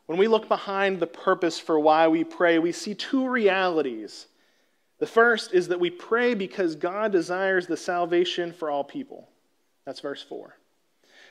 When 0.06 0.18
we 0.18 0.28
look 0.28 0.48
behind 0.48 1.00
the 1.00 1.08
purpose 1.08 1.60
for 1.60 1.80
why 1.80 2.08
we 2.08 2.24
pray, 2.24 2.60
we 2.60 2.72
see 2.72 2.94
two 2.94 3.28
realities. 3.28 4.28
The 5.00 5.08
first 5.08 5.54
is 5.54 5.70
that 5.70 5.80
we 5.80 5.90
pray 5.90 6.34
because 6.34 6.76
God 6.76 7.12
desires 7.12 7.68
the 7.68 7.78
salvation 7.78 8.52
for 8.52 8.70
all 8.70 8.84
people. 8.84 9.30
That's 9.86 10.00
verse 10.02 10.22
4. 10.24 10.56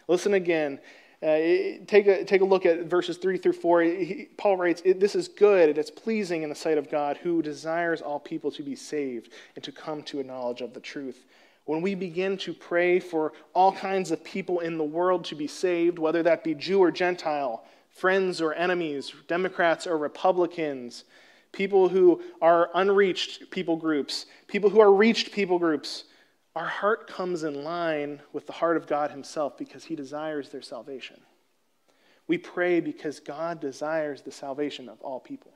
Listen 0.08 0.34
again. 0.34 0.80
Uh, 1.22 1.78
take, 1.86 2.08
a, 2.08 2.24
take 2.24 2.40
a 2.40 2.44
look 2.44 2.66
at 2.66 2.86
verses 2.86 3.16
3 3.16 3.38
through 3.38 3.52
4. 3.52 3.82
He, 3.82 4.28
Paul 4.36 4.56
writes, 4.56 4.82
This 4.84 5.14
is 5.14 5.28
good 5.28 5.68
and 5.68 5.78
it's 5.78 5.90
pleasing 5.90 6.42
in 6.42 6.48
the 6.48 6.54
sight 6.54 6.78
of 6.78 6.90
God 6.90 7.16
who 7.18 7.42
desires 7.42 8.02
all 8.02 8.18
people 8.18 8.50
to 8.52 8.62
be 8.62 8.74
saved 8.74 9.32
and 9.54 9.62
to 9.62 9.70
come 9.70 10.02
to 10.04 10.18
a 10.18 10.24
knowledge 10.24 10.62
of 10.62 10.74
the 10.74 10.80
truth. 10.80 11.24
When 11.64 11.80
we 11.80 11.94
begin 11.94 12.36
to 12.38 12.52
pray 12.52 12.98
for 12.98 13.34
all 13.54 13.72
kinds 13.72 14.10
of 14.10 14.24
people 14.24 14.60
in 14.60 14.78
the 14.78 14.84
world 14.84 15.24
to 15.26 15.36
be 15.36 15.46
saved, 15.46 15.98
whether 15.98 16.24
that 16.24 16.42
be 16.42 16.56
Jew 16.56 16.80
or 16.80 16.90
Gentile, 16.90 17.64
friends 17.92 18.40
or 18.40 18.54
enemies, 18.54 19.12
Democrats 19.28 19.86
or 19.86 19.96
Republicans, 19.96 21.04
people 21.52 21.88
who 21.88 22.22
are 22.40 22.70
unreached 22.74 23.50
people 23.50 23.76
groups, 23.76 24.26
people 24.48 24.70
who 24.70 24.80
are 24.80 24.92
reached 24.92 25.32
people 25.32 25.58
groups, 25.58 26.04
our 26.56 26.66
heart 26.66 27.06
comes 27.06 27.44
in 27.44 27.64
line 27.64 28.20
with 28.32 28.46
the 28.46 28.52
heart 28.52 28.76
of 28.76 28.86
God 28.86 29.10
Himself 29.10 29.56
because 29.56 29.84
He 29.84 29.96
desires 29.96 30.48
their 30.48 30.62
salvation. 30.62 31.20
We 32.26 32.38
pray 32.38 32.80
because 32.80 33.20
God 33.20 33.60
desires 33.60 34.22
the 34.22 34.32
salvation 34.32 34.88
of 34.88 35.00
all 35.00 35.20
people. 35.20 35.52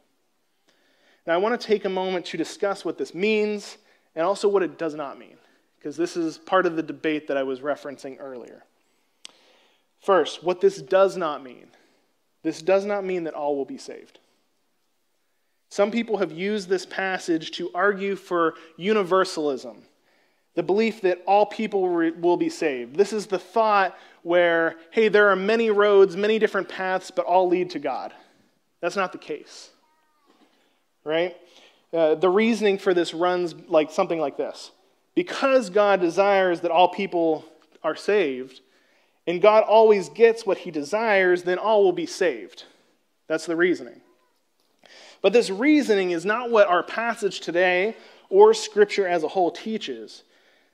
Now, 1.27 1.35
I 1.35 1.38
want 1.38 1.59
to 1.59 1.66
take 1.66 1.85
a 1.85 1.90
moment 1.90 2.27
to 2.27 2.37
discuss 2.37 2.85
what 2.85 2.99
this 2.99 3.14
means 3.14 3.79
and 4.14 4.25
also 4.25 4.49
what 4.49 4.62
it 4.62 4.79
does 4.79 4.94
not 4.94 5.18
mean, 5.18 5.37
because 5.79 5.96
this 5.96 6.16
is 6.16 6.38
part 6.38 6.66
of 6.66 6.77
the 6.77 6.83
debate 6.83 7.29
that 7.29 7.37
I 7.37 7.42
was 7.42 7.61
referencing 7.61 8.16
earlier. 8.20 8.64
First, 10.01 10.44
what 10.44 10.61
this 10.61 10.81
does 10.81 11.16
not 11.16 11.42
mean 11.42 11.66
this 12.46 12.62
does 12.62 12.85
not 12.85 13.04
mean 13.04 13.24
that 13.24 13.35
all 13.35 13.56
will 13.56 13.64
be 13.64 13.76
saved. 13.76 14.20
Some 15.68 15.90
people 15.90 16.18
have 16.18 16.30
used 16.30 16.68
this 16.68 16.87
passage 16.87 17.50
to 17.52 17.72
argue 17.74 18.14
for 18.14 18.54
universalism, 18.76 19.82
the 20.54 20.62
belief 20.62 21.00
that 21.00 21.24
all 21.26 21.44
people 21.44 21.82
will 21.82 22.37
be 22.37 22.48
saved. 22.48 22.94
This 22.94 23.12
is 23.12 23.26
the 23.26 23.40
thought 23.40 23.98
where, 24.22 24.76
hey, 24.92 25.09
there 25.09 25.28
are 25.28 25.35
many 25.35 25.70
roads, 25.70 26.16
many 26.16 26.38
different 26.38 26.68
paths, 26.68 27.11
but 27.11 27.26
all 27.26 27.48
lead 27.48 27.70
to 27.70 27.80
God. 27.80 28.14
That's 28.80 28.94
not 28.94 29.11
the 29.11 29.18
case, 29.18 29.70
right? 31.02 31.37
Uh, 31.92 32.14
the 32.14 32.30
reasoning 32.30 32.78
for 32.78 32.94
this 32.94 33.12
runs 33.12 33.56
like 33.66 33.90
something 33.90 34.20
like 34.20 34.37
this 34.37 34.70
Because 35.16 35.68
God 35.68 36.00
desires 36.00 36.61
that 36.61 36.70
all 36.70 36.90
people 36.90 37.44
are 37.82 37.96
saved, 37.96 38.61
and 39.26 39.42
God 39.42 39.64
always 39.64 40.08
gets 40.08 40.46
what 40.46 40.58
he 40.58 40.70
desires, 40.70 41.42
then 41.42 41.58
all 41.58 41.82
will 41.82 41.92
be 41.92 42.06
saved. 42.06 42.64
That's 43.26 43.46
the 43.46 43.56
reasoning. 43.56 44.00
But 45.20 45.32
this 45.32 45.50
reasoning 45.50 46.12
is 46.12 46.24
not 46.24 46.50
what 46.50 46.68
our 46.68 46.82
passage 46.82 47.40
today 47.40 47.96
or 48.28 48.54
Scripture 48.54 49.06
as 49.06 49.24
a 49.24 49.28
whole 49.28 49.50
teaches. 49.50 50.22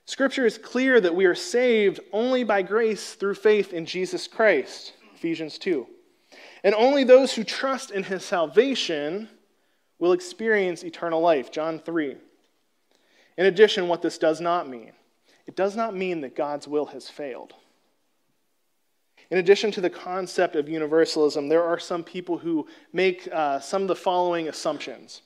Scripture 0.04 0.44
is 0.44 0.58
clear 0.58 1.00
that 1.00 1.14
we 1.14 1.24
are 1.26 1.34
saved 1.34 2.00
only 2.12 2.44
by 2.44 2.60
grace 2.60 3.14
through 3.14 3.34
faith 3.34 3.72
in 3.72 3.86
Jesus 3.86 4.26
Christ, 4.26 4.92
Ephesians 5.14 5.58
2. 5.58 5.86
And 6.64 6.74
only 6.74 7.04
those 7.04 7.32
who 7.32 7.44
trust 7.44 7.90
in 7.90 8.02
his 8.02 8.24
salvation 8.24 9.28
will 9.98 10.12
experience 10.12 10.82
eternal 10.82 11.20
life, 11.20 11.50
John 11.50 11.78
3. 11.78 12.16
In 13.38 13.46
addition, 13.46 13.88
what 13.88 14.02
this 14.02 14.18
does 14.18 14.40
not 14.40 14.68
mean 14.68 14.92
it 15.44 15.56
does 15.56 15.74
not 15.74 15.94
mean 15.94 16.20
that 16.20 16.36
God's 16.36 16.68
will 16.68 16.86
has 16.86 17.08
failed. 17.08 17.54
In 19.32 19.38
addition 19.38 19.70
to 19.70 19.80
the 19.80 19.88
concept 19.88 20.56
of 20.56 20.68
universalism, 20.68 21.48
there 21.48 21.64
are 21.64 21.78
some 21.78 22.04
people 22.04 22.36
who 22.36 22.66
make 22.92 23.26
uh, 23.32 23.60
some 23.60 23.80
of 23.80 23.88
the 23.88 23.96
following 23.96 24.46
assumptions 24.46 25.22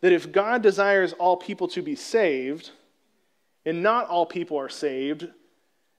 that 0.00 0.10
if 0.10 0.32
God 0.32 0.62
desires 0.62 1.12
all 1.12 1.36
people 1.36 1.68
to 1.68 1.80
be 1.80 1.94
saved, 1.94 2.72
and 3.64 3.84
not 3.84 4.08
all 4.08 4.26
people 4.26 4.58
are 4.58 4.68
saved, 4.68 5.28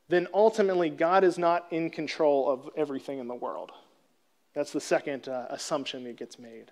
then 0.10 0.28
ultimately 0.34 0.90
God 0.90 1.24
is 1.24 1.38
not 1.38 1.68
in 1.72 1.90
control 1.90 2.52
of 2.52 2.70
everything 2.76 3.20
in 3.20 3.30
the 3.30 3.34
world. 3.34 3.72
That's 4.54 4.74
the 4.74 4.82
second 4.82 5.30
uh, 5.30 5.46
assumption 5.50 6.04
that 6.04 6.18
gets 6.18 6.38
made. 6.38 6.72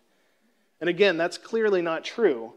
And 0.82 0.90
again, 0.90 1.16
that's 1.16 1.38
clearly 1.38 1.82
not 1.82 2.04
true. 2.04 2.52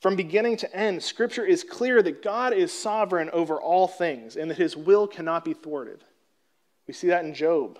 From 0.00 0.14
beginning 0.14 0.58
to 0.58 0.72
end, 0.72 1.02
Scripture 1.02 1.44
is 1.44 1.64
clear 1.64 2.04
that 2.04 2.22
God 2.22 2.52
is 2.52 2.72
sovereign 2.72 3.30
over 3.30 3.60
all 3.60 3.88
things 3.88 4.36
and 4.36 4.48
that 4.48 4.58
his 4.58 4.76
will 4.76 5.08
cannot 5.08 5.44
be 5.44 5.54
thwarted. 5.54 6.04
We 6.88 6.94
see 6.94 7.08
that 7.08 7.24
in 7.24 7.34
Job. 7.34 7.78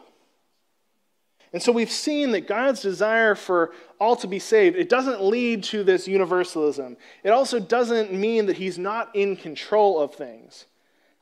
And 1.53 1.63
so 1.63 1.73
we've 1.73 1.91
seen 1.91 2.33
that 2.33 2.47
God's 2.47 2.83
desire 2.83 3.35
for 3.35 3.73
all 3.99 4.15
to 4.17 4.27
be 4.27 4.39
saved, 4.39 4.77
it 4.77 4.89
doesn't 4.89 5.23
lead 5.23 5.65
to 5.65 5.83
this 5.83 6.07
universalism. 6.07 6.97
It 7.25 7.31
also 7.31 7.59
doesn't 7.59 8.13
mean 8.13 8.47
that 8.47 8.59
he's 8.59 8.79
not 8.79 9.15
in 9.17 9.35
control 9.35 9.99
of 9.99 10.15
things. 10.15 10.67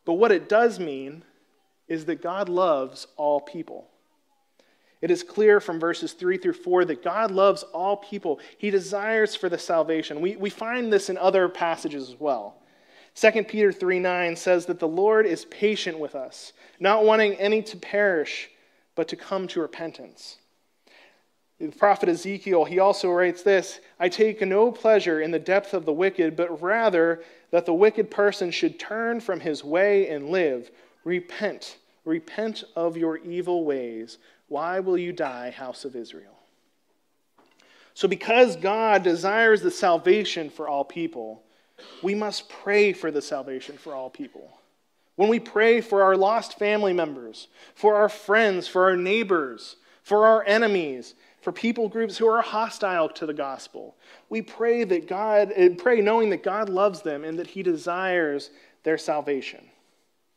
But 0.04 0.14
what 0.14 0.32
it 0.32 0.48
does 0.48 0.78
mean 0.78 1.22
is 1.88 2.04
that 2.06 2.22
God 2.22 2.48
loves 2.48 3.06
all 3.16 3.40
people. 3.40 3.86
It 5.00 5.10
is 5.10 5.22
clear 5.22 5.60
from 5.60 5.78
verses 5.78 6.12
3 6.12 6.38
through 6.38 6.54
4 6.54 6.86
that 6.86 7.04
God 7.04 7.30
loves 7.30 7.62
all 7.62 7.96
people. 7.96 8.40
He 8.58 8.70
desires 8.70 9.36
for 9.36 9.48
the 9.48 9.58
salvation. 9.58 10.20
We, 10.20 10.36
we 10.36 10.50
find 10.50 10.92
this 10.92 11.08
in 11.08 11.16
other 11.16 11.48
passages 11.48 12.08
as 12.08 12.18
well. 12.18 12.56
2 13.16 13.44
Peter 13.44 13.72
3 13.72 13.98
9 13.98 14.36
says 14.36 14.66
that 14.66 14.78
the 14.78 14.88
Lord 14.88 15.26
is 15.26 15.46
patient 15.46 15.98
with 15.98 16.14
us, 16.14 16.52
not 16.78 17.04
wanting 17.04 17.34
any 17.34 17.62
to 17.62 17.76
perish, 17.76 18.50
but 18.94 19.08
to 19.08 19.16
come 19.16 19.48
to 19.48 19.60
repentance. 19.60 20.36
The 21.58 21.68
prophet 21.68 22.10
Ezekiel, 22.10 22.66
he 22.66 22.78
also 22.78 23.10
writes 23.10 23.42
this 23.42 23.80
I 23.98 24.10
take 24.10 24.42
no 24.42 24.70
pleasure 24.70 25.22
in 25.22 25.30
the 25.30 25.38
depth 25.38 25.72
of 25.72 25.86
the 25.86 25.92
wicked, 25.92 26.36
but 26.36 26.60
rather 26.60 27.22
that 27.50 27.64
the 27.64 27.74
wicked 27.74 28.10
person 28.10 28.50
should 28.50 28.78
turn 28.78 29.20
from 29.20 29.40
his 29.40 29.64
way 29.64 30.08
and 30.08 30.28
live. 30.28 30.70
Repent, 31.04 31.78
repent 32.04 32.64
of 32.74 32.96
your 32.98 33.16
evil 33.18 33.64
ways. 33.64 34.18
Why 34.48 34.80
will 34.80 34.98
you 34.98 35.12
die, 35.12 35.50
house 35.50 35.86
of 35.86 35.96
Israel? 35.96 36.36
So, 37.94 38.08
because 38.08 38.56
God 38.56 39.02
desires 39.02 39.62
the 39.62 39.70
salvation 39.70 40.50
for 40.50 40.68
all 40.68 40.84
people, 40.84 41.42
we 42.02 42.14
must 42.14 42.48
pray 42.48 42.92
for 42.92 43.10
the 43.10 43.22
salvation 43.22 43.76
for 43.76 43.94
all 43.94 44.10
people. 44.10 44.50
When 45.16 45.28
we 45.28 45.40
pray 45.40 45.80
for 45.80 46.02
our 46.02 46.16
lost 46.16 46.58
family 46.58 46.92
members, 46.92 47.48
for 47.74 47.96
our 47.96 48.08
friends, 48.08 48.68
for 48.68 48.84
our 48.84 48.96
neighbors, 48.96 49.76
for 50.02 50.26
our 50.26 50.44
enemies, 50.46 51.14
for 51.40 51.52
people 51.52 51.88
groups 51.88 52.18
who 52.18 52.28
are 52.28 52.42
hostile 52.42 53.08
to 53.10 53.26
the 53.26 53.32
gospel, 53.34 53.96
we 54.28 54.42
pray 54.42 54.84
that 54.84 55.08
God 55.08 55.52
eh, 55.54 55.70
pray 55.76 56.00
knowing 56.00 56.30
that 56.30 56.42
God 56.42 56.68
loves 56.68 57.02
them 57.02 57.24
and 57.24 57.38
that 57.38 57.46
he 57.46 57.62
desires 57.62 58.50
their 58.82 58.98
salvation. 58.98 59.64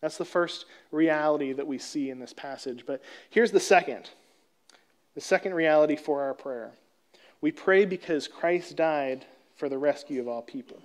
That's 0.01 0.17
the 0.17 0.25
first 0.25 0.65
reality 0.91 1.51
that 1.53 1.67
we 1.67 1.77
see 1.77 2.09
in 2.09 2.19
this 2.19 2.33
passage. 2.33 2.85
But 2.85 3.01
here's 3.29 3.51
the 3.51 3.59
second. 3.59 4.09
The 5.15 5.21
second 5.21 5.53
reality 5.53 5.97
for 5.97 6.21
our 6.21 6.33
prayer. 6.33 6.71
We 7.41 7.51
pray 7.51 7.85
because 7.85 8.27
Christ 8.27 8.75
died 8.75 9.25
for 9.55 9.67
the 9.67 9.77
rescue 9.77 10.21
of 10.21 10.27
all 10.27 10.41
people. 10.41 10.81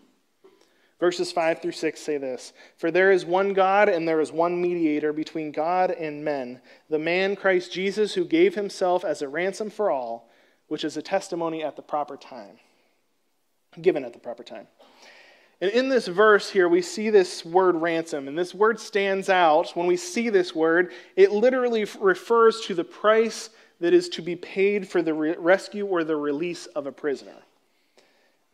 Verses 1.05 1.33
5 1.33 1.61
through 1.61 1.73
6 1.73 2.01
say 2.01 2.17
this 2.17 2.55
For 2.79 2.91
there 2.91 3.13
is 3.13 3.27
one 3.27 3.53
God, 3.53 3.91
and 3.91 4.09
there 4.09 4.23
is 4.23 4.33
one 4.33 4.59
mediator 4.59 5.13
between 5.13 5.53
God 5.53 5.91
and 5.91 6.25
men, 6.25 6.63
the 6.89 6.99
man 6.99 7.37
Christ 7.37 7.71
Jesus, 7.71 8.15
who 8.15 8.25
gave 8.25 8.55
himself 8.55 9.05
as 9.05 9.21
a 9.21 9.29
ransom 9.29 9.69
for 9.69 9.91
all, 9.91 10.31
which 10.69 10.83
is 10.83 10.97
a 10.97 11.03
testimony 11.03 11.63
at 11.63 11.77
the 11.77 11.83
proper 11.83 12.17
time. 12.17 12.57
Given 13.83 14.03
at 14.03 14.15
the 14.15 14.19
proper 14.19 14.43
time. 14.43 14.67
And 15.61 15.71
in 15.73 15.91
this 15.91 16.07
verse 16.07 16.49
here, 16.49 16.71
we 16.71 16.81
see 16.81 17.11
this 17.11 17.45
word 17.45 17.77
ransom, 17.77 18.27
and 18.27 18.39
this 18.39 18.55
word 18.55 18.81
stands 18.81 19.29
out. 19.29 19.77
When 19.77 19.87
we 19.87 19.99
see 19.99 20.31
this 20.31 20.55
word, 20.55 20.91
it 21.17 21.33
literally 21.33 21.85
refers 22.01 22.63
to 22.63 22.75
the 22.75 22.83
price 22.83 23.51
that 23.79 23.93
is 23.93 24.09
to 24.09 24.23
be 24.23 24.37
paid 24.37 24.89
for 24.89 25.03
the 25.03 25.13
rescue 25.13 25.85
or 25.85 26.03
the 26.03 26.17
release 26.17 26.65
of 26.65 26.87
a 26.87 26.93
prisoner. 26.93 27.43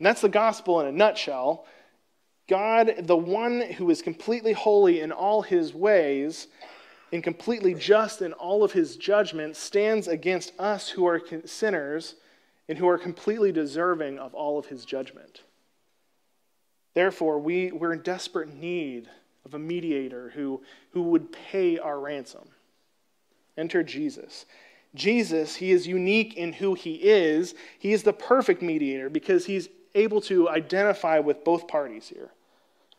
And 0.00 0.06
that's 0.06 0.22
the 0.22 0.28
gospel 0.28 0.80
in 0.80 0.88
a 0.88 0.92
nutshell. 0.92 1.64
God, 2.50 2.94
the 3.04 3.16
one 3.16 3.60
who 3.60 3.90
is 3.90 4.02
completely 4.02 4.52
holy 4.52 5.00
in 5.00 5.12
all 5.12 5.40
his 5.40 5.72
ways 5.72 6.48
and 7.12 7.22
completely 7.22 7.74
just 7.74 8.22
in 8.22 8.32
all 8.32 8.64
of 8.64 8.72
his 8.72 8.96
judgment, 8.96 9.54
stands 9.56 10.08
against 10.08 10.52
us 10.58 10.88
who 10.88 11.06
are 11.06 11.22
sinners 11.44 12.16
and 12.68 12.76
who 12.76 12.88
are 12.88 12.98
completely 12.98 13.52
deserving 13.52 14.18
of 14.18 14.34
all 14.34 14.58
of 14.58 14.66
his 14.66 14.84
judgment. 14.84 15.42
Therefore, 16.94 17.38
we, 17.38 17.70
we're 17.70 17.92
in 17.92 18.02
desperate 18.02 18.52
need 18.52 19.08
of 19.44 19.54
a 19.54 19.58
mediator 19.58 20.30
who, 20.34 20.60
who 20.90 21.02
would 21.02 21.30
pay 21.30 21.78
our 21.78 22.00
ransom. 22.00 22.48
Enter 23.56 23.84
Jesus. 23.84 24.44
Jesus, 24.96 25.54
he 25.54 25.70
is 25.70 25.86
unique 25.86 26.34
in 26.34 26.52
who 26.52 26.74
he 26.74 26.94
is. 26.94 27.54
He 27.78 27.92
is 27.92 28.02
the 28.02 28.12
perfect 28.12 28.60
mediator 28.60 29.08
because 29.08 29.46
he's 29.46 29.68
able 29.94 30.20
to 30.22 30.48
identify 30.48 31.20
with 31.20 31.44
both 31.44 31.68
parties 31.68 32.08
here. 32.08 32.30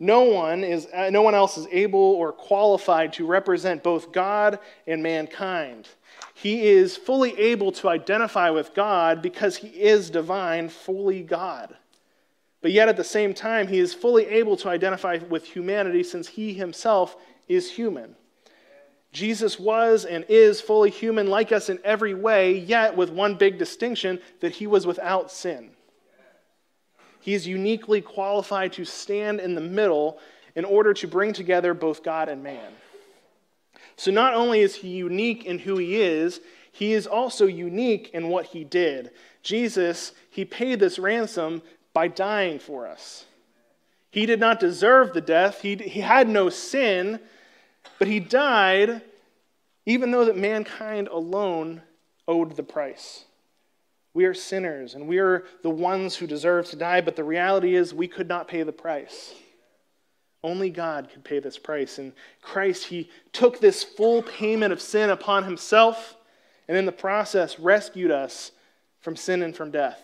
No 0.02 0.24
one, 0.24 0.64
is, 0.64 0.88
uh, 0.92 1.12
no 1.12 1.22
one 1.22 1.36
else 1.36 1.60
is 1.60 1.68
able 1.72 2.00
or 2.00 2.32
qualified 2.32 3.14
to 3.14 3.28
represent 3.28 3.84
both 3.84 4.12
God 4.12 4.58
and 4.88 5.04
mankind. 5.04 5.88
He 6.34 6.70
is 6.70 6.98
fully 6.98 7.38
able 7.38 7.72
to 7.74 7.88
identify 7.88 8.50
with 8.50 8.74
God 8.74 9.22
because 9.22 9.58
he 9.58 9.68
is 9.68 10.10
divine, 10.10 10.70
fully 10.70 11.22
God. 11.22 11.76
But 12.64 12.72
yet 12.72 12.90
at 12.90 12.98
the 12.98 13.04
same 13.04 13.36
time, 13.36 13.68
he 13.68 13.78
is 13.78 13.94
fully 13.94 14.26
able 14.26 14.58
to 14.58 14.70
identify 14.70 15.20
with 15.30 15.46
humanity 15.46 16.02
since 16.02 16.30
he 16.30 16.52
himself 16.56 17.16
is 17.48 17.70
human. 17.70 18.16
Jesus 19.14 19.60
was 19.60 20.04
and 20.04 20.26
is 20.28 20.62
fully 20.62 20.90
human 20.90 21.28
like 21.28 21.52
us 21.52 21.70
in 21.70 21.78
every 21.84 22.16
way, 22.16 22.58
yet 22.58 22.98
with 22.98 23.12
one 23.12 23.36
big 23.36 23.60
distinction 23.60 24.20
that 24.40 24.54
he 24.54 24.66
was 24.66 24.88
without 24.88 25.32
sin. 25.32 25.70
He 27.22 27.34
is 27.34 27.48
uniquely 27.48 28.02
qualified 28.02 28.74
to 28.74 28.86
stand 28.86 29.40
in 29.40 29.56
the 29.56 29.62
middle 29.62 30.20
in 30.56 30.66
order 30.66 30.94
to 30.96 31.08
bring 31.08 31.34
together 31.34 31.74
both 31.74 32.04
God 32.04 32.30
and 32.30 32.44
man. 32.44 32.72
So 33.96 34.12
not 34.12 34.34
only 34.34 34.62
is 34.62 34.76
he 34.76 34.90
unique 34.90 35.46
in 35.46 35.60
who 35.60 35.78
he 35.78 36.02
is, 36.02 36.42
he 36.72 36.94
is 36.94 37.08
also 37.08 37.46
unique 37.46 38.10
in 38.14 38.30
what 38.30 38.48
he 38.48 38.64
did. 38.64 39.12
Jesus, 39.44 40.14
he 40.30 40.46
paid 40.46 40.80
this 40.80 40.98
ransom 40.98 41.62
by 41.94 42.08
dying 42.08 42.60
for 42.60 42.88
us. 42.88 43.26
He 44.10 44.26
did 44.26 44.40
not 44.40 44.60
deserve 44.60 45.14
the 45.14 45.22
death, 45.22 45.62
he, 45.62 45.76
he 45.76 46.02
had 46.02 46.28
no 46.28 46.50
sin, 46.50 47.20
but 48.00 48.08
he 48.08 48.20
died 48.20 49.02
even 49.86 50.12
though 50.12 50.26
that 50.26 50.38
mankind 50.38 51.08
alone 51.08 51.82
owed 52.28 52.56
the 52.56 52.64
price. 52.64 53.26
We 54.14 54.26
are 54.26 54.34
sinners 54.34 54.94
and 54.96 55.08
we 55.08 55.20
are 55.20 55.46
the 55.64 55.70
ones 55.70 56.16
who 56.16 56.28
deserve 56.28 56.68
to 56.68 56.76
die, 56.76 57.02
but 57.02 57.16
the 57.16 57.24
reality 57.24 57.76
is 57.76 57.94
we 57.94 58.08
could 58.08 58.28
not 58.28 58.48
pay 58.48 58.64
the 58.64 58.72
price. 58.72 59.34
Only 60.44 60.70
God 60.70 61.10
could 61.12 61.24
pay 61.24 61.40
this 61.40 61.58
price. 61.58 61.98
And 61.98 62.14
Christ, 62.42 62.86
He 62.86 63.10
took 63.32 63.60
this 63.60 63.84
full 63.84 64.24
payment 64.24 64.74
of 64.74 64.82
sin 64.82 65.10
upon 65.10 65.44
Himself 65.44 66.16
and 66.68 66.78
in 66.78 66.86
the 66.86 66.92
process 66.92 67.60
rescued 67.60 68.12
us 68.12 68.52
from 69.02 69.16
sin 69.16 69.44
and 69.44 69.56
from 69.56 69.72
death. 69.72 70.02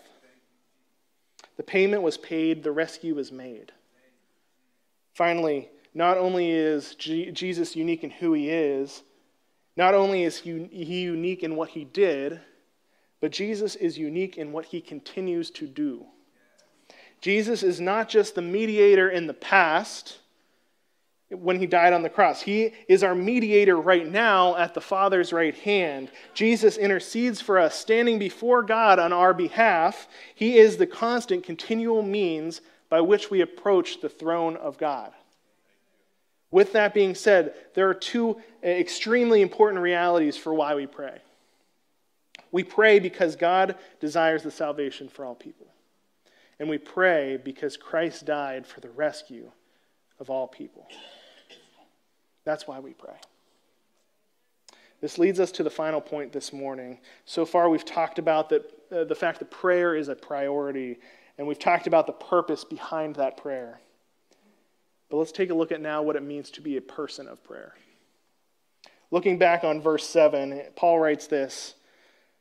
The 1.56 1.64
payment 1.64 2.04
was 2.04 2.18
paid, 2.18 2.62
the 2.64 2.72
rescue 2.72 3.16
was 3.16 3.32
made. 3.32 3.72
Finally, 5.14 5.70
not 5.94 6.18
only 6.18 6.52
is 6.52 6.94
G- 6.96 7.32
Jesus 7.32 7.76
unique 7.76 8.04
in 8.04 8.10
who 8.10 8.34
He 8.34 8.50
is, 8.50 9.02
not 9.76 9.94
only 9.94 10.24
is 10.24 10.40
he, 10.40 10.66
he 10.72 11.02
unique 11.02 11.42
in 11.42 11.56
what 11.56 11.70
He 11.70 11.86
did, 11.86 12.40
but 13.20 13.32
Jesus 13.32 13.76
is 13.76 13.98
unique 13.98 14.38
in 14.38 14.52
what 14.52 14.66
he 14.66 14.82
continues 14.82 15.50
to 15.52 15.68
do. 15.68 16.06
Jesus 17.22 17.64
is 17.64 17.80
not 17.80 18.10
just 18.10 18.36
the 18.36 18.42
mediator 18.42 19.10
in 19.10 19.28
the 19.28 19.34
past 19.34 20.20
when 21.30 21.60
he 21.60 21.66
died 21.66 21.94
on 21.94 22.04
the 22.04 22.10
cross. 22.10 22.42
He 22.42 22.74
is 22.88 23.04
our 23.04 23.16
mediator 23.16 23.76
right 23.76 24.10
now 24.10 24.56
at 24.56 24.74
the 24.74 24.82
Father's 24.82 25.34
right 25.34 25.56
hand. 25.56 26.10
Jesus 26.34 26.78
intercedes 26.78 27.42
for 27.42 27.58
us, 27.58 27.76
standing 27.76 28.18
before 28.18 28.64
God 28.64 29.00
on 29.00 29.12
our 29.12 29.34
behalf. 29.34 30.08
He 30.36 30.58
is 30.58 30.78
the 30.78 30.88
constant, 30.88 31.44
continual 31.44 32.02
means 32.02 32.62
by 32.90 33.02
which 33.02 33.30
we 33.30 33.42
approach 33.42 34.00
the 34.00 34.10
throne 34.10 34.56
of 34.56 34.78
God. 34.78 35.12
With 36.50 36.72
that 36.74 36.94
being 36.94 37.14
said, 37.14 37.56
there 37.74 37.90
are 37.90 37.94
two 37.94 38.42
extremely 38.64 39.42
important 39.42 39.82
realities 39.82 40.38
for 40.38 40.54
why 40.54 40.76
we 40.76 40.88
pray. 40.88 41.20
We 42.52 42.64
pray 42.64 43.00
because 43.00 43.36
God 43.36 43.76
desires 44.00 44.44
the 44.44 44.52
salvation 44.52 45.10
for 45.10 45.26
all 45.26 45.36
people. 45.36 45.68
And 46.60 46.70
we 46.70 46.78
pray 46.78 47.38
because 47.38 47.78
Christ 47.78 48.26
died 48.26 48.66
for 48.66 48.80
the 48.80 48.90
rescue 48.90 49.52
of 50.20 50.30
all 50.30 50.48
people. 50.48 50.88
That's 52.46 52.68
why 52.68 52.80
we 52.80 52.94
pray. 52.94 53.16
This 55.02 55.18
leads 55.20 55.40
us 55.40 55.52
to 55.54 55.64
the 55.64 55.70
final 55.70 56.02
point 56.02 56.32
this 56.32 56.52
morning. 56.52 57.00
So 57.26 57.46
far, 57.46 57.70
we've 57.70 57.86
talked 57.86 58.18
about 58.18 58.50
that, 58.50 58.72
uh, 58.92 59.04
the 59.04 59.16
fact 59.16 59.40
that 59.40 59.52
prayer 59.52 59.96
is 59.96 60.08
a 60.08 60.16
priority, 60.16 60.98
and 61.38 61.46
we've 61.48 61.60
talked 61.60 61.86
about 61.86 62.08
the 62.08 62.14
purpose 62.14 62.64
behind 62.64 63.16
that 63.16 63.38
prayer. 63.38 63.80
But 65.10 65.18
let's 65.18 65.32
take 65.32 65.52
a 65.52 65.54
look 65.54 65.72
at 65.72 65.82
now 65.82 66.02
what 66.02 66.16
it 66.16 66.24
means 66.24 66.50
to 66.52 66.62
be 66.62 66.78
a 66.78 66.82
person 66.82 67.28
of 67.28 67.44
prayer. 67.44 67.76
Looking 69.12 69.38
back 69.38 69.64
on 69.64 69.80
verse 69.80 70.08
7, 70.08 70.64
Paul 70.76 71.00
writes 71.00 71.28
this 71.28 71.76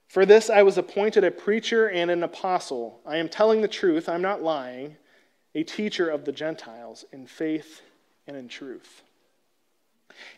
For 0.08 0.24
this 0.24 0.48
I 0.50 0.62
was 0.62 0.78
appointed 0.78 1.24
a 1.24 1.30
preacher 1.30 1.88
and 1.88 2.10
an 2.10 2.22
apostle. 2.22 3.00
I 3.04 3.16
am 3.16 3.28
telling 3.28 3.60
the 3.60 3.68
truth, 3.68 4.08
I'm 4.08 4.22
not 4.22 4.42
lying, 4.42 4.96
a 5.54 5.62
teacher 5.62 6.08
of 6.08 6.24
the 6.24 6.32
Gentiles 6.32 7.04
in 7.12 7.26
faith 7.26 7.82
and 8.26 8.36
in 8.36 8.48
truth. 8.48 9.02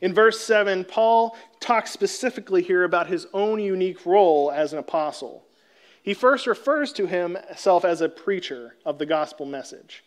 In 0.00 0.14
verse 0.14 0.40
7, 0.40 0.85
Paul 0.85 1.37
talks 1.61 1.90
specifically 1.90 2.62
here 2.62 2.85
about 2.85 3.07
his 3.07 3.26
own 3.33 3.61
unique 3.61 4.04
role 4.07 4.50
as 4.50 4.72
an 4.72 4.78
apostle. 4.78 5.44
He 6.02 6.14
first 6.14 6.46
refers 6.46 6.92
to 6.94 7.07
himself 7.07 7.85
as 7.85 8.00
a 8.00 8.09
preacher 8.09 8.74
of 8.85 8.98
the 8.98 9.07
gospel 9.07 9.46
message. 9.46 10.04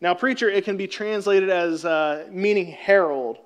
Now, 0.00 0.14
preacher, 0.14 0.50
it 0.50 0.64
can 0.64 0.76
be 0.76 0.86
translated 0.86 1.48
as 1.48 1.84
uh, 1.84 2.26
meaning 2.30 2.66
herald. 2.66 3.38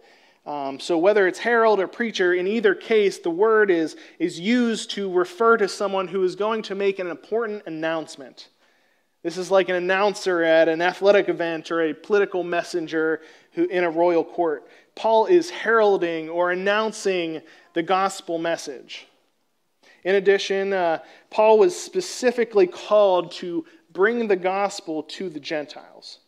Um, 0.49 0.81
so, 0.81 0.97
whether 0.97 1.29
it's 1.29 1.39
herald 1.39 1.79
or 1.79 1.87
preacher, 1.87 2.33
in 2.33 2.47
either 2.47 2.75
case, 2.75 3.19
the 3.19 3.29
word 3.29 3.71
is, 3.71 3.97
is 4.19 4.41
used 4.41 4.93
to 4.93 5.13
refer 5.13 5.59
to 5.59 5.69
someone 5.69 6.09
who 6.09 6.25
is 6.25 6.37
going 6.37 6.63
to 6.63 6.75
make 6.75 6.99
an 6.99 7.09
important 7.09 7.65
announcement. 7.67 8.49
This 9.23 9.37
is 9.37 9.51
like 9.51 9.69
an 9.69 9.75
announcer 9.75 10.43
at 10.43 10.67
an 10.67 10.81
athletic 10.81 11.29
event 11.29 11.71
or 11.71 11.83
a 11.83 11.93
political 11.93 12.45
messenger 12.45 13.21
who, 13.53 13.67
in 13.67 13.85
a 13.85 13.91
royal 13.91 14.25
court. 14.25 14.67
Paul 14.95 15.27
is 15.27 15.51
heralding 15.51 16.31
or 16.31 16.51
announcing 16.51 17.43
the 17.75 17.83
gospel 17.83 18.39
message. 18.39 19.07
In 20.03 20.15
addition, 20.15 20.73
uh, 20.73 21.01
Paul 21.29 21.59
was 21.59 21.79
specifically 21.79 22.67
called 22.67 23.33
to 23.33 23.67
bring 23.93 24.29
the 24.29 24.37
gospel 24.37 25.03
to 25.03 25.29
the 25.29 25.41
Gentiles. 25.41 26.21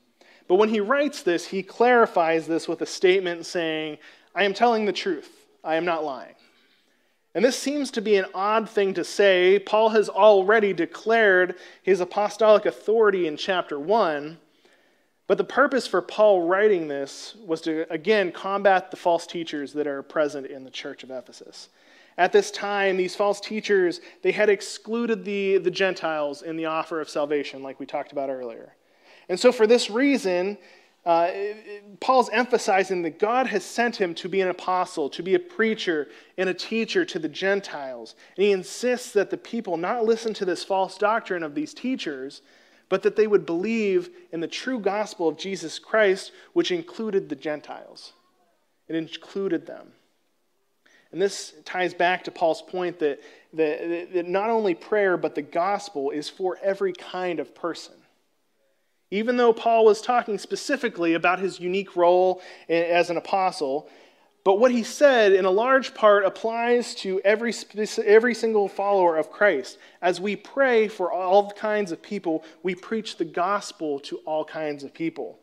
But 0.50 0.56
when 0.56 0.70
he 0.70 0.80
writes 0.80 1.22
this, 1.22 1.46
he 1.46 1.62
clarifies 1.62 2.48
this 2.48 2.66
with 2.66 2.82
a 2.82 2.86
statement 2.86 3.46
saying, 3.46 3.98
I 4.34 4.42
am 4.42 4.52
telling 4.52 4.84
the 4.84 4.92
truth, 4.92 5.30
I 5.62 5.76
am 5.76 5.84
not 5.84 6.02
lying. 6.02 6.34
And 7.36 7.44
this 7.44 7.56
seems 7.56 7.92
to 7.92 8.00
be 8.00 8.16
an 8.16 8.26
odd 8.34 8.68
thing 8.68 8.92
to 8.94 9.04
say. 9.04 9.60
Paul 9.60 9.90
has 9.90 10.08
already 10.08 10.72
declared 10.72 11.54
his 11.84 12.00
apostolic 12.00 12.66
authority 12.66 13.28
in 13.28 13.36
chapter 13.36 13.78
1. 13.78 14.38
But 15.28 15.38
the 15.38 15.44
purpose 15.44 15.86
for 15.86 16.02
Paul 16.02 16.48
writing 16.48 16.88
this 16.88 17.36
was 17.46 17.60
to, 17.60 17.86
again, 17.88 18.32
combat 18.32 18.90
the 18.90 18.96
false 18.96 19.28
teachers 19.28 19.72
that 19.74 19.86
are 19.86 20.02
present 20.02 20.48
in 20.48 20.64
the 20.64 20.70
church 20.70 21.04
of 21.04 21.12
Ephesus. 21.12 21.68
At 22.18 22.32
this 22.32 22.50
time, 22.50 22.96
these 22.96 23.14
false 23.14 23.40
teachers, 23.40 24.00
they 24.22 24.32
had 24.32 24.48
excluded 24.48 25.24
the, 25.24 25.58
the 25.58 25.70
Gentiles 25.70 26.42
in 26.42 26.56
the 26.56 26.66
offer 26.66 27.00
of 27.00 27.08
salvation, 27.08 27.62
like 27.62 27.78
we 27.78 27.86
talked 27.86 28.10
about 28.10 28.30
earlier. 28.30 28.72
And 29.30 29.38
so, 29.38 29.52
for 29.52 29.64
this 29.64 29.88
reason, 29.88 30.58
uh, 31.06 31.30
Paul's 32.00 32.28
emphasizing 32.30 33.02
that 33.02 33.20
God 33.20 33.46
has 33.46 33.64
sent 33.64 33.94
him 33.94 34.12
to 34.16 34.28
be 34.28 34.40
an 34.40 34.48
apostle, 34.48 35.08
to 35.10 35.22
be 35.22 35.36
a 35.36 35.38
preacher 35.38 36.08
and 36.36 36.50
a 36.50 36.54
teacher 36.54 37.04
to 37.04 37.18
the 37.20 37.28
Gentiles. 37.28 38.16
And 38.36 38.44
he 38.44 38.50
insists 38.50 39.12
that 39.12 39.30
the 39.30 39.36
people 39.36 39.76
not 39.76 40.04
listen 40.04 40.34
to 40.34 40.44
this 40.44 40.64
false 40.64 40.98
doctrine 40.98 41.44
of 41.44 41.54
these 41.54 41.72
teachers, 41.72 42.42
but 42.88 43.04
that 43.04 43.14
they 43.14 43.28
would 43.28 43.46
believe 43.46 44.10
in 44.32 44.40
the 44.40 44.48
true 44.48 44.80
gospel 44.80 45.28
of 45.28 45.38
Jesus 45.38 45.78
Christ, 45.78 46.32
which 46.52 46.72
included 46.72 47.28
the 47.28 47.36
Gentiles. 47.36 48.14
It 48.88 48.96
included 48.96 49.64
them. 49.64 49.92
And 51.12 51.22
this 51.22 51.54
ties 51.64 51.94
back 51.94 52.24
to 52.24 52.32
Paul's 52.32 52.62
point 52.62 52.98
that, 52.98 53.20
that, 53.52 54.12
that 54.12 54.26
not 54.26 54.50
only 54.50 54.74
prayer, 54.74 55.16
but 55.16 55.36
the 55.36 55.42
gospel 55.42 56.10
is 56.10 56.28
for 56.28 56.58
every 56.60 56.92
kind 56.92 57.38
of 57.38 57.54
person. 57.54 57.94
Even 59.10 59.36
though 59.36 59.52
Paul 59.52 59.84
was 59.84 60.00
talking 60.00 60.38
specifically 60.38 61.14
about 61.14 61.40
his 61.40 61.58
unique 61.58 61.96
role 61.96 62.40
as 62.68 63.10
an 63.10 63.16
apostle, 63.16 63.88
but 64.42 64.58
what 64.58 64.70
he 64.70 64.82
said, 64.82 65.32
in 65.32 65.44
a 65.44 65.50
large 65.50 65.92
part, 65.94 66.24
applies 66.24 66.94
to 66.96 67.20
every, 67.24 67.52
every 68.04 68.34
single 68.34 68.68
follower 68.68 69.16
of 69.16 69.30
Christ. 69.30 69.78
As 70.00 70.20
we 70.20 70.34
pray 70.34 70.88
for 70.88 71.12
all 71.12 71.50
kinds 71.50 71.92
of 71.92 72.00
people, 72.00 72.42
we 72.62 72.74
preach 72.74 73.16
the 73.16 73.24
gospel 73.24 74.00
to 74.00 74.16
all 74.18 74.44
kinds 74.44 74.82
of 74.82 74.94
people. 74.94 75.38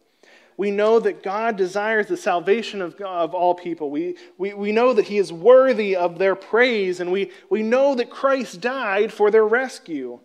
We 0.58 0.72
know 0.72 1.00
that 1.00 1.22
God 1.22 1.56
desires 1.56 2.08
the 2.08 2.18
salvation 2.18 2.82
of, 2.82 3.00
of 3.02 3.36
all 3.36 3.54
people. 3.54 3.92
We, 3.92 4.18
we, 4.40 4.56
we 4.56 4.72
know 4.72 4.94
that 4.94 5.06
He 5.06 5.20
is 5.20 5.32
worthy 5.32 5.96
of 5.96 6.18
their 6.18 6.36
praise, 6.36 7.00
and 7.00 7.12
we, 7.12 7.32
we 7.52 7.62
know 7.62 7.94
that 7.94 8.10
Christ 8.10 8.60
died 8.60 9.14
for 9.14 9.30
their 9.30 9.46
rescue. 9.46 10.20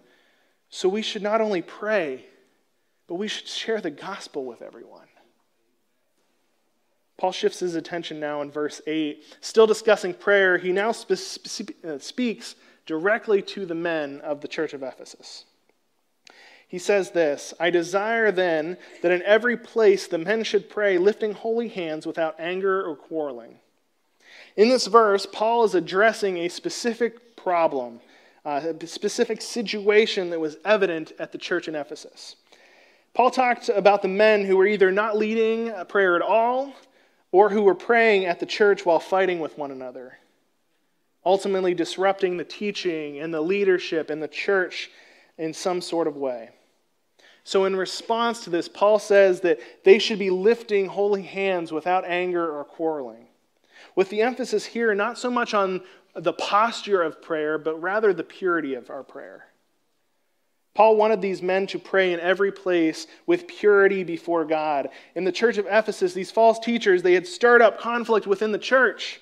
So 0.71 0.89
we 0.89 1.03
should 1.03 1.23
not 1.23 1.43
only 1.43 1.61
pray, 1.61 2.25
but 3.13 3.19
we 3.19 3.29
should 3.29 3.47
share 3.47 3.79
the 3.79 3.91
gospel 3.91 4.47
with 4.47 4.63
everyone. 4.63 5.07
Paul 7.19 7.33
shifts 7.33 7.61
his 7.61 7.75
attention 7.75 8.19
now 8.19 8.41
in 8.41 8.51
verse 8.51 8.81
8. 8.87 9.23
Still 9.43 9.67
discussing 9.67 10.15
prayer, 10.15 10.57
he 10.57 10.73
now 10.73 10.93
spe- 10.93 11.17
spe- 11.17 11.85
uh, 11.85 11.99
speaks 11.99 12.55
directly 12.87 13.43
to 13.43 13.67
the 13.67 13.75
men 13.75 14.23
of 14.23 14.41
the 14.41 14.49
church 14.49 14.73
of 14.73 14.83
Ephesus. 14.83 15.45
He 16.67 16.79
says 16.79 17.11
this 17.11 17.53
I 17.61 17.69
desire 17.69 18.33
then 18.33 18.79
that 19.03 19.13
in 19.13 19.23
every 19.25 19.59
place 19.59 20.07
the 20.07 20.17
men 20.17 20.43
should 20.43 20.71
pray, 20.71 20.97
lifting 20.97 21.35
holy 21.35 21.69
hands 21.69 22.07
without 22.07 22.41
anger 22.41 22.83
or 22.83 22.97
quarreling. 22.97 23.59
In 24.57 24.71
this 24.71 24.87
verse, 24.87 25.27
Paul 25.31 25.65
is 25.65 25.75
addressing 25.75 26.39
a 26.39 26.49
specific 26.49 27.37
problem, 27.37 28.01
uh, 28.47 28.73
a 28.81 28.87
specific 28.87 29.43
situation 29.43 30.31
that 30.31 30.41
was 30.41 30.57
evident 30.65 31.13
at 31.19 31.31
the 31.31 31.37
church 31.37 31.69
in 31.69 31.75
Ephesus. 31.75 32.37
Paul 33.15 33.31
talked 33.31 33.69
about 33.69 34.01
the 34.01 34.09
men 34.09 34.45
who 34.45 34.57
were 34.57 34.67
either 34.67 34.91
not 34.91 35.19
leading 35.19 35.73
prayer 35.89 36.17
at 36.17 36.23
all 36.23 36.73
or 37.31 37.51
who 37.51 37.63
were 37.63 37.75
praying 37.75 38.25
at 38.25 38.41
the 38.41 38.47
church 38.47 38.87
while 38.87 39.01
fighting 39.01 39.39
with 39.39 39.59
one 39.59 39.71
another, 39.71 40.19
ultimately 41.25 41.75
disrupting 41.75 42.37
the 42.37 42.45
teaching 42.45 43.19
and 43.19 43.33
the 43.33 43.41
leadership 43.41 44.11
in 44.11 44.21
the 44.21 44.29
church 44.29 44.91
in 45.37 45.53
some 45.53 45.81
sort 45.81 46.07
of 46.07 46.17
way. 46.17 46.51
So, 47.45 47.65
in 47.65 47.75
response 47.75 48.45
to 48.45 48.51
this, 48.51 48.69
Paul 48.69 48.99
says 48.99 49.41
that 49.41 49.59
they 49.85 49.99
should 49.99 50.19
be 50.19 50.31
lifting 50.31 50.87
holy 50.87 51.23
hands 51.23 51.73
without 51.73 52.05
anger 52.05 52.49
or 52.57 52.65
quarreling. 52.65 53.27
With 53.97 54.11
the 54.11 54.23
emphasis 54.23 54.65
here, 54.65 54.95
not 54.95 55.19
so 55.19 55.31
much 55.31 55.53
on 55.53 55.83
the 56.15 56.33
posture 56.33 57.03
of 57.03 57.21
prayer, 57.21 57.59
but 57.59 57.83
rather 57.83 58.15
the 58.15 58.23
purity 58.23 58.75
of 58.75 58.91
our 58.91 59.03
prayer. 59.03 59.47
Paul 60.75 60.97
wanted 60.97 61.21
these 61.21 61.43
men 61.43 61.67
to 61.69 61.79
pray 61.79 62.13
in 62.13 62.21
every 62.21 62.51
place 62.51 63.07
with 63.27 63.47
purity 63.47 64.05
before 64.05 64.45
God. 64.45 64.89
In 65.15 65.25
the 65.25 65.33
church 65.33 65.59
of 65.59 65.67
Ephesus, 65.67 66.15
these 66.15 66.31
false 66.31 66.59
teachers, 66.59 67.03
they 67.03 67.13
had 67.13 67.27
stirred 67.27 67.61
up 67.61 67.79
conflict 67.79 68.27
within 68.27 68.53
the 68.53 68.59
church. 68.59 69.21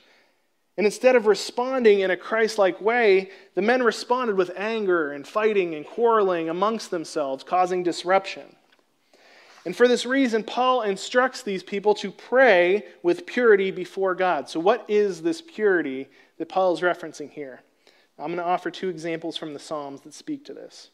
And 0.76 0.86
instead 0.86 1.16
of 1.16 1.26
responding 1.26 2.00
in 2.00 2.10
a 2.12 2.16
Christ 2.16 2.56
like 2.56 2.80
way, 2.80 3.30
the 3.54 3.62
men 3.62 3.82
responded 3.82 4.36
with 4.36 4.52
anger 4.56 5.12
and 5.12 5.26
fighting 5.26 5.74
and 5.74 5.84
quarreling 5.84 6.48
amongst 6.48 6.90
themselves, 6.90 7.42
causing 7.42 7.82
disruption. 7.82 8.56
And 9.66 9.76
for 9.76 9.88
this 9.88 10.06
reason, 10.06 10.44
Paul 10.44 10.82
instructs 10.82 11.42
these 11.42 11.62
people 11.62 11.94
to 11.96 12.10
pray 12.10 12.84
with 13.02 13.26
purity 13.26 13.70
before 13.70 14.14
God. 14.14 14.48
So, 14.48 14.58
what 14.58 14.84
is 14.88 15.20
this 15.20 15.42
purity 15.42 16.08
that 16.38 16.48
Paul 16.48 16.72
is 16.72 16.80
referencing 16.80 17.30
here? 17.30 17.60
I'm 18.18 18.28
going 18.28 18.38
to 18.38 18.44
offer 18.44 18.70
two 18.70 18.88
examples 18.88 19.36
from 19.36 19.52
the 19.52 19.58
Psalms 19.58 20.00
that 20.02 20.14
speak 20.14 20.44
to 20.46 20.54
this. 20.54 20.90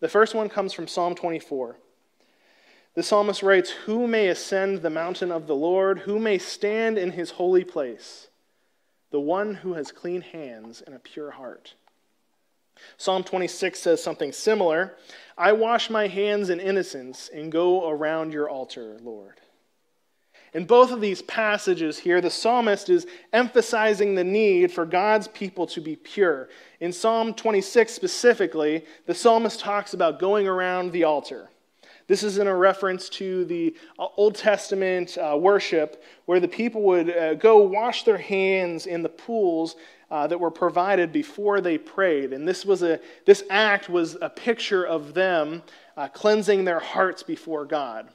The 0.00 0.08
first 0.08 0.34
one 0.34 0.48
comes 0.48 0.72
from 0.72 0.88
Psalm 0.88 1.14
24. 1.14 1.76
The 2.94 3.02
psalmist 3.02 3.42
writes, 3.42 3.70
Who 3.70 4.06
may 4.06 4.28
ascend 4.28 4.78
the 4.78 4.90
mountain 4.90 5.30
of 5.30 5.46
the 5.46 5.54
Lord? 5.54 6.00
Who 6.00 6.18
may 6.18 6.38
stand 6.38 6.98
in 6.98 7.12
his 7.12 7.32
holy 7.32 7.64
place? 7.64 8.28
The 9.10 9.20
one 9.20 9.54
who 9.56 9.74
has 9.74 9.92
clean 9.92 10.22
hands 10.22 10.80
and 10.80 10.94
a 10.94 10.98
pure 10.98 11.32
heart. 11.32 11.74
Psalm 12.96 13.22
26 13.22 13.78
says 13.78 14.02
something 14.02 14.32
similar 14.32 14.96
I 15.36 15.52
wash 15.52 15.90
my 15.90 16.06
hands 16.06 16.50
in 16.50 16.60
innocence 16.60 17.30
and 17.32 17.52
go 17.52 17.88
around 17.88 18.32
your 18.32 18.48
altar, 18.48 18.96
Lord. 19.02 19.40
In 20.52 20.64
both 20.64 20.90
of 20.90 21.00
these 21.00 21.22
passages 21.22 21.98
here, 21.98 22.20
the 22.20 22.30
psalmist 22.30 22.88
is 22.88 23.06
emphasizing 23.32 24.14
the 24.14 24.24
need 24.24 24.72
for 24.72 24.84
God's 24.84 25.28
people 25.28 25.66
to 25.68 25.80
be 25.80 25.94
pure. 25.94 26.48
In 26.80 26.92
Psalm 26.92 27.34
26 27.34 27.92
specifically, 27.92 28.84
the 29.06 29.14
psalmist 29.14 29.60
talks 29.60 29.94
about 29.94 30.18
going 30.18 30.48
around 30.48 30.90
the 30.90 31.04
altar. 31.04 31.50
This 32.08 32.24
is 32.24 32.38
in 32.38 32.48
a 32.48 32.56
reference 32.56 33.08
to 33.10 33.44
the 33.44 33.76
uh, 33.96 34.08
Old 34.16 34.34
Testament 34.34 35.16
uh, 35.16 35.36
worship 35.38 36.02
where 36.26 36.40
the 36.40 36.48
people 36.48 36.82
would 36.82 37.16
uh, 37.16 37.34
go 37.34 37.58
wash 37.58 38.02
their 38.02 38.18
hands 38.18 38.86
in 38.86 39.04
the 39.04 39.08
pools 39.08 39.76
uh, 40.10 40.26
that 40.26 40.40
were 40.40 40.50
provided 40.50 41.12
before 41.12 41.60
they 41.60 41.78
prayed. 41.78 42.32
And 42.32 42.48
this, 42.48 42.64
was 42.64 42.82
a, 42.82 42.98
this 43.26 43.44
act 43.48 43.88
was 43.88 44.16
a 44.20 44.28
picture 44.28 44.84
of 44.84 45.14
them 45.14 45.62
uh, 45.96 46.08
cleansing 46.08 46.64
their 46.64 46.80
hearts 46.80 47.22
before 47.22 47.64
God. 47.64 48.08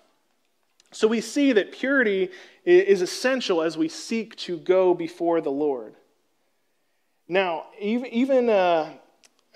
So 0.96 1.10
we 1.10 1.20
see 1.20 1.52
that 1.52 1.74
purity 1.74 2.30
is 2.64 3.02
essential 3.02 3.62
as 3.62 3.78
we 3.78 3.90
seek 3.90 4.34
to 4.38 4.58
go 4.58 4.94
before 4.94 5.42
the 5.42 5.52
Lord. 5.52 5.94
Now, 7.28 7.66
even, 7.78 8.50
uh, 8.50 8.94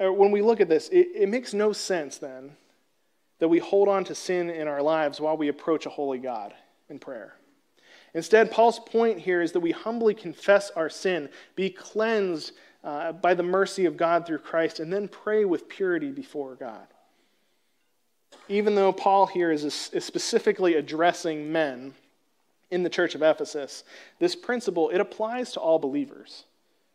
uh, 0.01 0.11
when 0.11 0.31
we 0.31 0.41
look 0.41 0.59
at 0.59 0.67
this, 0.67 0.89
it, 0.89 1.07
it 1.15 1.29
makes 1.29 1.53
no 1.53 1.71
sense 1.71 2.17
then 2.17 2.57
that 3.39 3.47
we 3.47 3.57
hold 3.57 3.87
on 3.87 4.03
to 4.03 4.15
sin 4.15 4.49
in 4.49 4.67
our 4.67 4.81
lives 4.81 5.21
while 5.21 5.37
we 5.37 5.47
approach 5.47 5.85
a 5.85 5.89
holy 5.89 6.17
God 6.17 6.53
in 6.89 6.99
prayer. 6.99 7.35
Instead, 8.13 8.51
Paul's 8.51 8.79
point 8.79 9.17
here 9.17 9.41
is 9.41 9.53
that 9.53 9.61
we 9.61 9.71
humbly 9.71 10.13
confess 10.13 10.71
our 10.71 10.89
sin, 10.89 11.29
be 11.55 11.69
cleansed 11.69 12.51
uh, 12.83 13.13
by 13.13 13.33
the 13.33 13.43
mercy 13.43 13.85
of 13.85 13.95
God 13.95 14.27
through 14.27 14.39
Christ, 14.39 14.81
and 14.81 14.91
then 14.91 15.07
pray 15.07 15.45
with 15.45 15.69
purity 15.69 16.11
before 16.11 16.55
God. 16.55 16.87
Even 18.49 18.75
though 18.75 18.91
Paul 18.91 19.27
here 19.27 19.51
is, 19.51 19.63
is 19.93 20.03
specifically 20.03 20.75
addressing 20.75 21.51
men 21.51 21.93
in 22.71 22.83
the 22.83 22.89
church 22.89 23.15
of 23.15 23.21
Ephesus, 23.21 23.83
this 24.19 24.35
principle 24.35 24.89
it 24.89 24.99
applies 24.99 25.53
to 25.53 25.59
all 25.59 25.79
believers. 25.79 26.43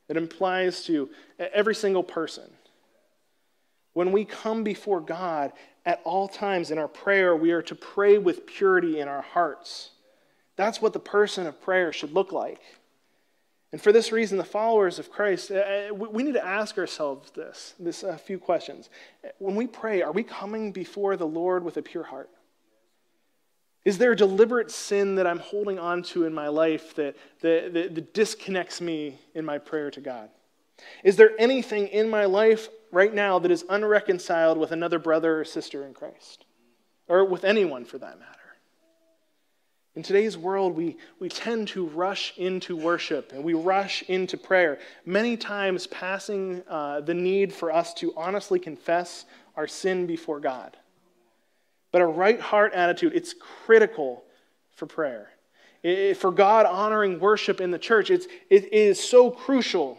It 0.09 0.17
applies 0.17 0.85
to 0.85 1.09
every 1.39 1.75
single 1.75 2.03
person. 2.03 2.51
When 3.95 4.13
we 4.13 4.25
come 4.25 4.65
before 4.65 5.01
God 5.01 5.53
at 5.87 6.01
all 6.05 6.29
times 6.29 6.71
in 6.71 6.79
our 6.79 6.89
prayer, 6.89 7.37
we 7.37 7.53
are 7.53 7.63
to 7.63 7.75
pray 7.75 8.19
with 8.19 8.47
purity 8.47 9.01
in 9.01 9.09
our 9.09 9.23
hearts. 9.23 9.91
That's 10.57 10.83
what 10.83 10.93
the 10.93 11.01
person 11.01 11.47
of 11.47 11.61
prayer 11.63 11.93
should 11.93 12.13
look 12.13 12.33
like. 12.33 12.61
And 13.75 13.83
for 13.83 13.91
this 13.91 14.13
reason, 14.13 14.39
the 14.39 14.45
followers 14.45 15.01
of 15.01 15.11
Christ, 15.11 15.51
uh, 15.51 15.57
uh, 15.91 15.93
we 15.93 16.23
need 16.23 16.35
to 16.35 16.47
ask 16.47 16.79
ourselves 16.79 17.33
this, 17.33 17.75
this 17.81 18.05
a 18.05 18.17
few 18.17 18.39
questions. 18.39 18.89
When 19.39 19.57
we 19.57 19.67
pray, 19.67 20.01
are 20.01 20.13
we 20.13 20.23
coming 20.23 20.71
before 20.71 21.17
the 21.17 21.27
Lord 21.27 21.65
with 21.65 21.77
a 21.77 21.83
pure 21.83 22.05
heart? 22.05 22.31
Is 23.85 23.99
there 23.99 24.13
a 24.13 24.17
deliberate 24.17 24.71
sin 24.71 25.17
that 25.17 25.27
I'm 25.27 25.41
holding 25.41 25.81
on 25.81 26.05
to 26.05 26.25
in 26.25 26.33
my 26.33 26.47
life 26.47 26.95
that, 26.95 27.17
that, 27.41 27.75
that, 27.75 27.95
that 27.97 28.15
disconnects 28.15 28.81
me 28.81 29.19
in 29.35 29.45
my 29.45 29.59
prayer 29.59 29.91
to 29.91 30.01
God? 30.01 30.29
Is 31.03 31.17
there 31.17 31.33
anything 31.37 31.89
in 31.89 32.09
my 32.09 32.27
life 32.27 32.69
right 32.93 33.13
now 33.13 33.41
that 33.41 33.51
is 33.51 33.65
unreconciled 33.69 34.57
with 34.57 34.71
another 34.71 35.01
brother 35.01 35.41
or 35.41 35.45
sister 35.45 35.85
in 35.85 35.95
Christ? 35.95 36.45
Or 37.09 37.25
with 37.25 37.43
anyone 37.43 37.87
for 37.87 37.99
that 37.99 38.21
matter? 38.21 38.44
In 39.97 40.03
today's 40.03 40.37
world, 40.37 40.75
we, 40.75 40.97
we 41.21 41.29
tend 41.29 41.69
to 41.69 41.87
rush 41.87 42.33
into 42.37 42.75
worship 42.77 43.33
and 43.33 43.45
we 43.45 43.55
rush 43.55 44.03
into 44.09 44.37
prayer, 44.37 44.81
many 45.07 45.37
times 45.37 45.87
passing 45.87 46.65
uh, 46.69 47.01
the 47.01 47.15
need 47.15 47.53
for 47.53 47.73
us 47.73 47.95
to 47.95 48.13
honestly 48.17 48.59
confess 48.59 49.25
our 49.57 49.69
sin 49.69 50.07
before 50.07 50.41
God. 50.41 50.77
But 51.93 52.03
a 52.03 52.07
right 52.07 52.41
heart 52.41 52.73
attitude, 52.75 53.13
it's 53.15 53.35
critical 53.65 54.25
for 54.73 54.87
prayer. 54.87 55.31
It, 55.85 56.17
for 56.17 56.33
God 56.33 56.67
honoring 56.67 57.21
worship 57.21 57.61
in 57.61 57.71
the 57.71 57.79
church, 57.79 58.11
it's, 58.11 58.27
it 58.51 58.73
is 58.73 58.99
so 58.99 59.31
crucial. 59.31 59.97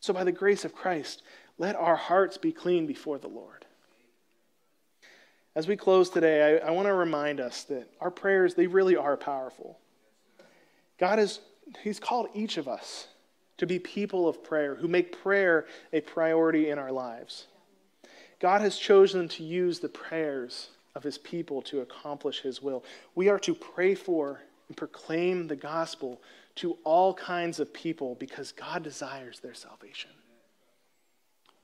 So, 0.00 0.14
by 0.14 0.24
the 0.24 0.32
grace 0.32 0.64
of 0.64 0.74
Christ, 0.74 1.22
let 1.58 1.76
our 1.76 1.96
hearts 1.96 2.38
be 2.38 2.52
clean 2.52 2.86
before 2.86 3.18
the 3.18 3.28
Lord. 3.28 3.65
As 5.56 5.66
we 5.66 5.74
close 5.74 6.10
today, 6.10 6.60
I, 6.62 6.68
I 6.68 6.70
want 6.70 6.86
to 6.86 6.92
remind 6.92 7.40
us 7.40 7.64
that 7.64 7.90
our 7.98 8.10
prayers, 8.10 8.54
they 8.54 8.66
really 8.66 8.94
are 8.94 9.16
powerful. 9.16 9.78
God 10.98 11.18
is, 11.18 11.40
He's 11.82 11.98
called 11.98 12.28
each 12.34 12.58
of 12.58 12.68
us 12.68 13.08
to 13.56 13.66
be 13.66 13.78
people 13.78 14.28
of 14.28 14.44
prayer 14.44 14.74
who 14.74 14.86
make 14.86 15.18
prayer 15.22 15.64
a 15.94 16.02
priority 16.02 16.68
in 16.68 16.78
our 16.78 16.92
lives. 16.92 17.46
God 18.38 18.60
has 18.60 18.76
chosen 18.76 19.28
to 19.28 19.42
use 19.42 19.78
the 19.78 19.88
prayers 19.88 20.68
of 20.94 21.02
His 21.02 21.16
people 21.16 21.62
to 21.62 21.80
accomplish 21.80 22.42
His 22.42 22.60
will. 22.60 22.84
We 23.14 23.30
are 23.30 23.38
to 23.38 23.54
pray 23.54 23.94
for 23.94 24.42
and 24.68 24.76
proclaim 24.76 25.46
the 25.46 25.56
gospel 25.56 26.20
to 26.56 26.76
all 26.84 27.14
kinds 27.14 27.60
of 27.60 27.72
people 27.72 28.14
because 28.16 28.52
God 28.52 28.82
desires 28.82 29.40
their 29.40 29.54
salvation. 29.54 30.10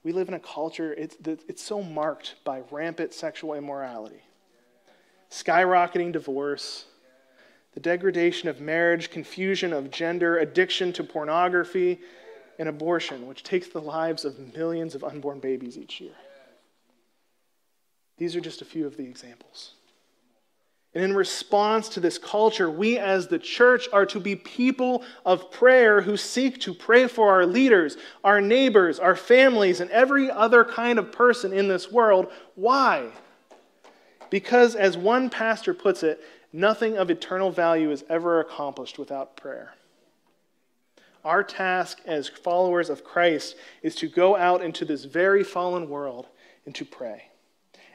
We 0.05 0.13
live 0.13 0.29
in 0.29 0.35
a 0.35 0.41
culture, 0.41 0.93
it's, 0.95 1.17
it's 1.49 1.63
so 1.63 1.83
marked 1.83 2.37
by 2.45 2.63
rampant 2.71 3.13
sexual 3.15 3.55
immorality, 3.55 4.23
skyrocketing 5.31 6.13
divorce, 6.13 6.87
the 7.75 7.81
degradation 7.81 8.49
of 8.49 8.61
marriage, 8.61 9.11
confusion 9.11 9.73
of 9.73 9.91
gender, 9.91 10.39
addiction 10.39 10.93
to 10.95 11.05
pornography, 11.05 12.01
and 12.59 12.69
abortion, 12.69 13.27
which 13.27 13.43
takes 13.43 13.69
the 13.69 13.81
lives 13.81 14.25
of 14.25 14.55
millions 14.55 14.95
of 14.95 15.05
unborn 15.05 15.39
babies 15.39 15.79
each 15.79 16.01
year. 16.01 16.15
These 18.19 18.37
are 18.37 18.41
just 18.41 18.61
a 18.61 18.65
few 18.65 18.87
of 18.87 18.97
the 18.97 19.05
examples. 19.05 19.75
And 20.95 21.03
in 21.03 21.15
response 21.15 21.89
to 21.91 22.01
this 22.01 22.19
culture, 22.19 22.71
we 22.71 22.99
as 22.99 23.27
the 23.27 23.39
church 23.39 23.89
are 23.95 24.05
to 24.07 24.21
be 24.21 24.37
people 24.37 25.03
of 25.25 25.51
prayer 25.51 26.03
who 26.03 26.19
seek 26.19 26.61
to 26.61 26.75
pray 26.75 27.07
for 27.07 27.31
our 27.31 27.47
leaders, 27.47 27.97
our 28.23 28.43
neighbors, 28.43 28.99
our 28.99 29.17
families, 29.17 29.81
and 29.81 29.91
every 29.91 30.31
other 30.31 30.65
kind 30.65 30.99
of 30.99 31.11
person 31.11 31.53
in 31.53 31.67
this 31.67 31.91
world. 31.91 32.31
Why? 32.57 33.09
Because, 34.29 34.75
as 34.75 34.97
one 34.97 35.31
pastor 35.31 35.73
puts 35.73 36.03
it, 36.03 36.21
nothing 36.53 36.99
of 36.99 37.11
eternal 37.11 37.51
value 37.51 37.91
is 37.91 38.05
ever 38.11 38.41
accomplished 38.41 38.99
without 38.99 39.35
prayer. 39.35 39.75
Our 41.25 41.43
task 41.43 42.01
as 42.05 42.29
followers 42.29 42.91
of 42.91 43.05
Christ 43.05 43.57
is 43.83 43.95
to 43.97 44.09
go 44.09 44.37
out 44.37 44.63
into 44.63 44.85
this 44.85 45.05
very 45.05 45.45
fallen 45.45 45.89
world 45.89 46.27
and 46.67 46.75
to 46.75 46.85
pray. 46.85 47.29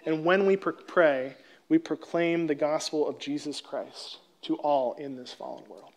And 0.05 0.25
when 0.25 0.45
we 0.45 0.55
pray, 0.55 1.35
we 1.69 1.77
proclaim 1.77 2.47
the 2.47 2.55
gospel 2.55 3.07
of 3.07 3.19
Jesus 3.19 3.61
Christ 3.61 4.17
to 4.43 4.55
all 4.55 4.93
in 4.93 5.15
this 5.15 5.33
fallen 5.33 5.63
world. 5.69 5.91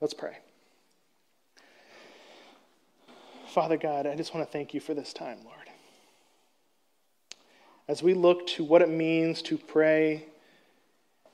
Let's 0.00 0.14
pray. 0.14 0.38
Father 3.48 3.76
God, 3.76 4.06
I 4.06 4.14
just 4.14 4.34
want 4.34 4.46
to 4.46 4.52
thank 4.52 4.74
you 4.74 4.80
for 4.80 4.94
this 4.94 5.12
time, 5.12 5.38
Lord. 5.44 5.56
As 7.88 8.02
we 8.02 8.14
look 8.14 8.46
to 8.48 8.64
what 8.64 8.82
it 8.82 8.90
means 8.90 9.40
to 9.42 9.56
pray, 9.56 10.26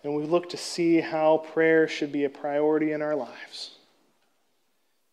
and 0.05 0.14
we 0.14 0.24
look 0.24 0.51
to 0.51 0.57
see 0.57 1.01
how 1.01 1.38
prayer 1.38 1.88
should 1.88 2.12
be 2.12 2.24
a 2.24 2.30
priority 2.30 2.92
in 2.92 3.03
our 3.03 3.16
lives, 3.16 3.72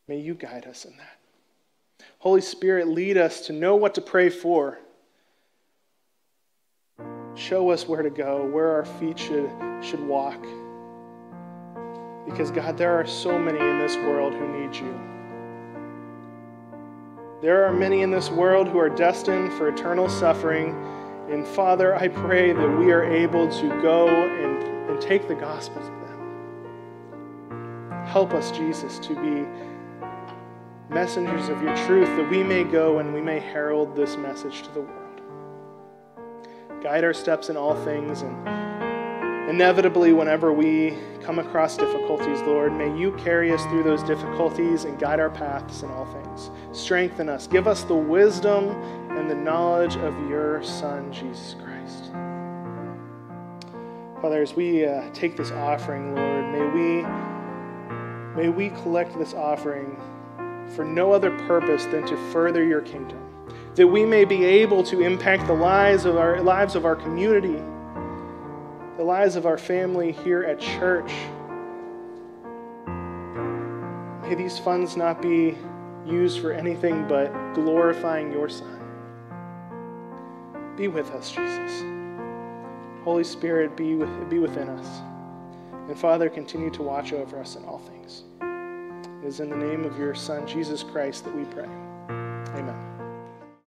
may 0.07 0.19
you 0.19 0.35
guide 0.35 0.65
us 0.67 0.85
in 0.85 0.95
that. 0.97 2.05
Holy 2.19 2.41
Spirit, 2.41 2.87
lead 2.87 3.17
us 3.17 3.41
to 3.47 3.53
know 3.53 3.75
what 3.75 3.95
to 3.95 4.01
pray 4.01 4.29
for 4.29 4.77
Show 7.41 7.71
us 7.71 7.87
where 7.87 8.03
to 8.03 8.11
go, 8.11 8.45
where 8.45 8.69
our 8.69 8.85
feet 8.85 9.17
should, 9.17 9.49
should 9.81 10.07
walk. 10.07 10.39
Because, 12.23 12.51
God, 12.51 12.77
there 12.77 12.93
are 12.93 13.07
so 13.07 13.39
many 13.39 13.57
in 13.57 13.79
this 13.79 13.95
world 13.95 14.35
who 14.35 14.59
need 14.59 14.75
you. 14.75 14.93
There 17.41 17.65
are 17.65 17.73
many 17.73 18.03
in 18.03 18.11
this 18.11 18.29
world 18.29 18.67
who 18.67 18.77
are 18.77 18.89
destined 18.89 19.51
for 19.53 19.69
eternal 19.69 20.07
suffering. 20.07 20.75
And, 21.31 21.47
Father, 21.47 21.95
I 21.95 22.09
pray 22.09 22.53
that 22.53 22.77
we 22.77 22.91
are 22.91 23.03
able 23.03 23.51
to 23.53 23.81
go 23.81 24.07
and, 24.07 24.61
and 24.91 25.01
take 25.01 25.27
the 25.27 25.33
gospel 25.33 25.81
to 25.81 25.87
them. 25.87 26.05
Help 28.05 28.35
us, 28.35 28.51
Jesus, 28.51 28.99
to 28.99 29.15
be 29.15 29.47
messengers 30.93 31.49
of 31.49 31.59
your 31.63 31.75
truth, 31.87 32.15
that 32.17 32.29
we 32.29 32.43
may 32.43 32.63
go 32.63 32.99
and 32.99 33.15
we 33.15 33.21
may 33.21 33.39
herald 33.39 33.95
this 33.95 34.15
message 34.15 34.61
to 34.61 34.69
the 34.73 34.81
world. 34.81 35.00
Guide 36.81 37.03
our 37.03 37.13
steps 37.13 37.49
in 37.49 37.57
all 37.57 37.75
things. 37.85 38.23
And 38.23 39.47
inevitably, 39.47 40.13
whenever 40.13 40.51
we 40.51 40.97
come 41.21 41.37
across 41.37 41.77
difficulties, 41.77 42.41
Lord, 42.41 42.73
may 42.73 42.97
you 42.97 43.11
carry 43.17 43.51
us 43.51 43.63
through 43.65 43.83
those 43.83 44.01
difficulties 44.01 44.85
and 44.85 44.97
guide 44.97 45.19
our 45.19 45.29
paths 45.29 45.83
in 45.83 45.91
all 45.91 46.05
things. 46.07 46.49
Strengthen 46.71 47.29
us. 47.29 47.45
Give 47.45 47.67
us 47.67 47.83
the 47.83 47.93
wisdom 47.93 48.69
and 49.11 49.29
the 49.29 49.35
knowledge 49.35 49.95
of 49.97 50.17
your 50.27 50.63
Son, 50.63 51.13
Jesus 51.13 51.55
Christ. 51.63 52.05
Father, 54.19 54.41
as 54.41 54.55
we 54.55 54.83
uh, 54.83 55.07
take 55.13 55.37
this 55.37 55.51
offering, 55.51 56.15
Lord, 56.15 56.45
may 56.51 56.65
we, 56.65 58.43
may 58.43 58.49
we 58.49 58.69
collect 58.81 59.15
this 59.19 59.35
offering 59.35 60.01
for 60.75 60.83
no 60.83 61.11
other 61.11 61.29
purpose 61.45 61.85
than 61.85 62.07
to 62.07 62.17
further 62.31 62.63
your 62.63 62.81
kingdom 62.81 63.30
that 63.75 63.87
we 63.87 64.05
may 64.05 64.25
be 64.25 64.43
able 64.43 64.83
to 64.83 65.01
impact 65.01 65.47
the 65.47 65.53
lives 65.53 66.05
of 66.05 66.17
our 66.17 66.41
lives 66.41 66.75
of 66.75 66.85
our 66.85 66.95
community, 66.95 67.61
the 68.97 69.03
lives 69.03 69.35
of 69.35 69.45
our 69.45 69.57
family 69.57 70.11
here 70.11 70.43
at 70.43 70.59
church. 70.59 71.11
May 74.23 74.35
these 74.35 74.59
funds 74.59 74.97
not 74.97 75.21
be 75.21 75.57
used 76.05 76.39
for 76.39 76.51
anything 76.51 77.07
but 77.07 77.31
glorifying 77.53 78.31
your 78.31 78.49
Son. 78.49 78.77
Be 80.75 80.87
with 80.87 81.11
us, 81.11 81.31
Jesus. 81.31 81.83
Holy 83.03 83.23
Spirit, 83.23 83.75
be, 83.75 83.95
with, 83.95 84.29
be 84.29 84.39
within 84.39 84.69
us. 84.69 85.01
And 85.87 85.97
Father, 85.97 86.29
continue 86.29 86.69
to 86.71 86.83
watch 86.83 87.13
over 87.13 87.39
us 87.39 87.55
in 87.55 87.65
all 87.65 87.79
things. 87.79 88.23
It 89.23 89.27
is 89.27 89.39
in 89.39 89.49
the 89.49 89.57
name 89.57 89.83
of 89.85 89.97
your 89.97 90.15
Son, 90.15 90.45
Jesus 90.47 90.83
Christ, 90.83 91.25
that 91.25 91.35
we 91.35 91.43
pray. 91.45 92.90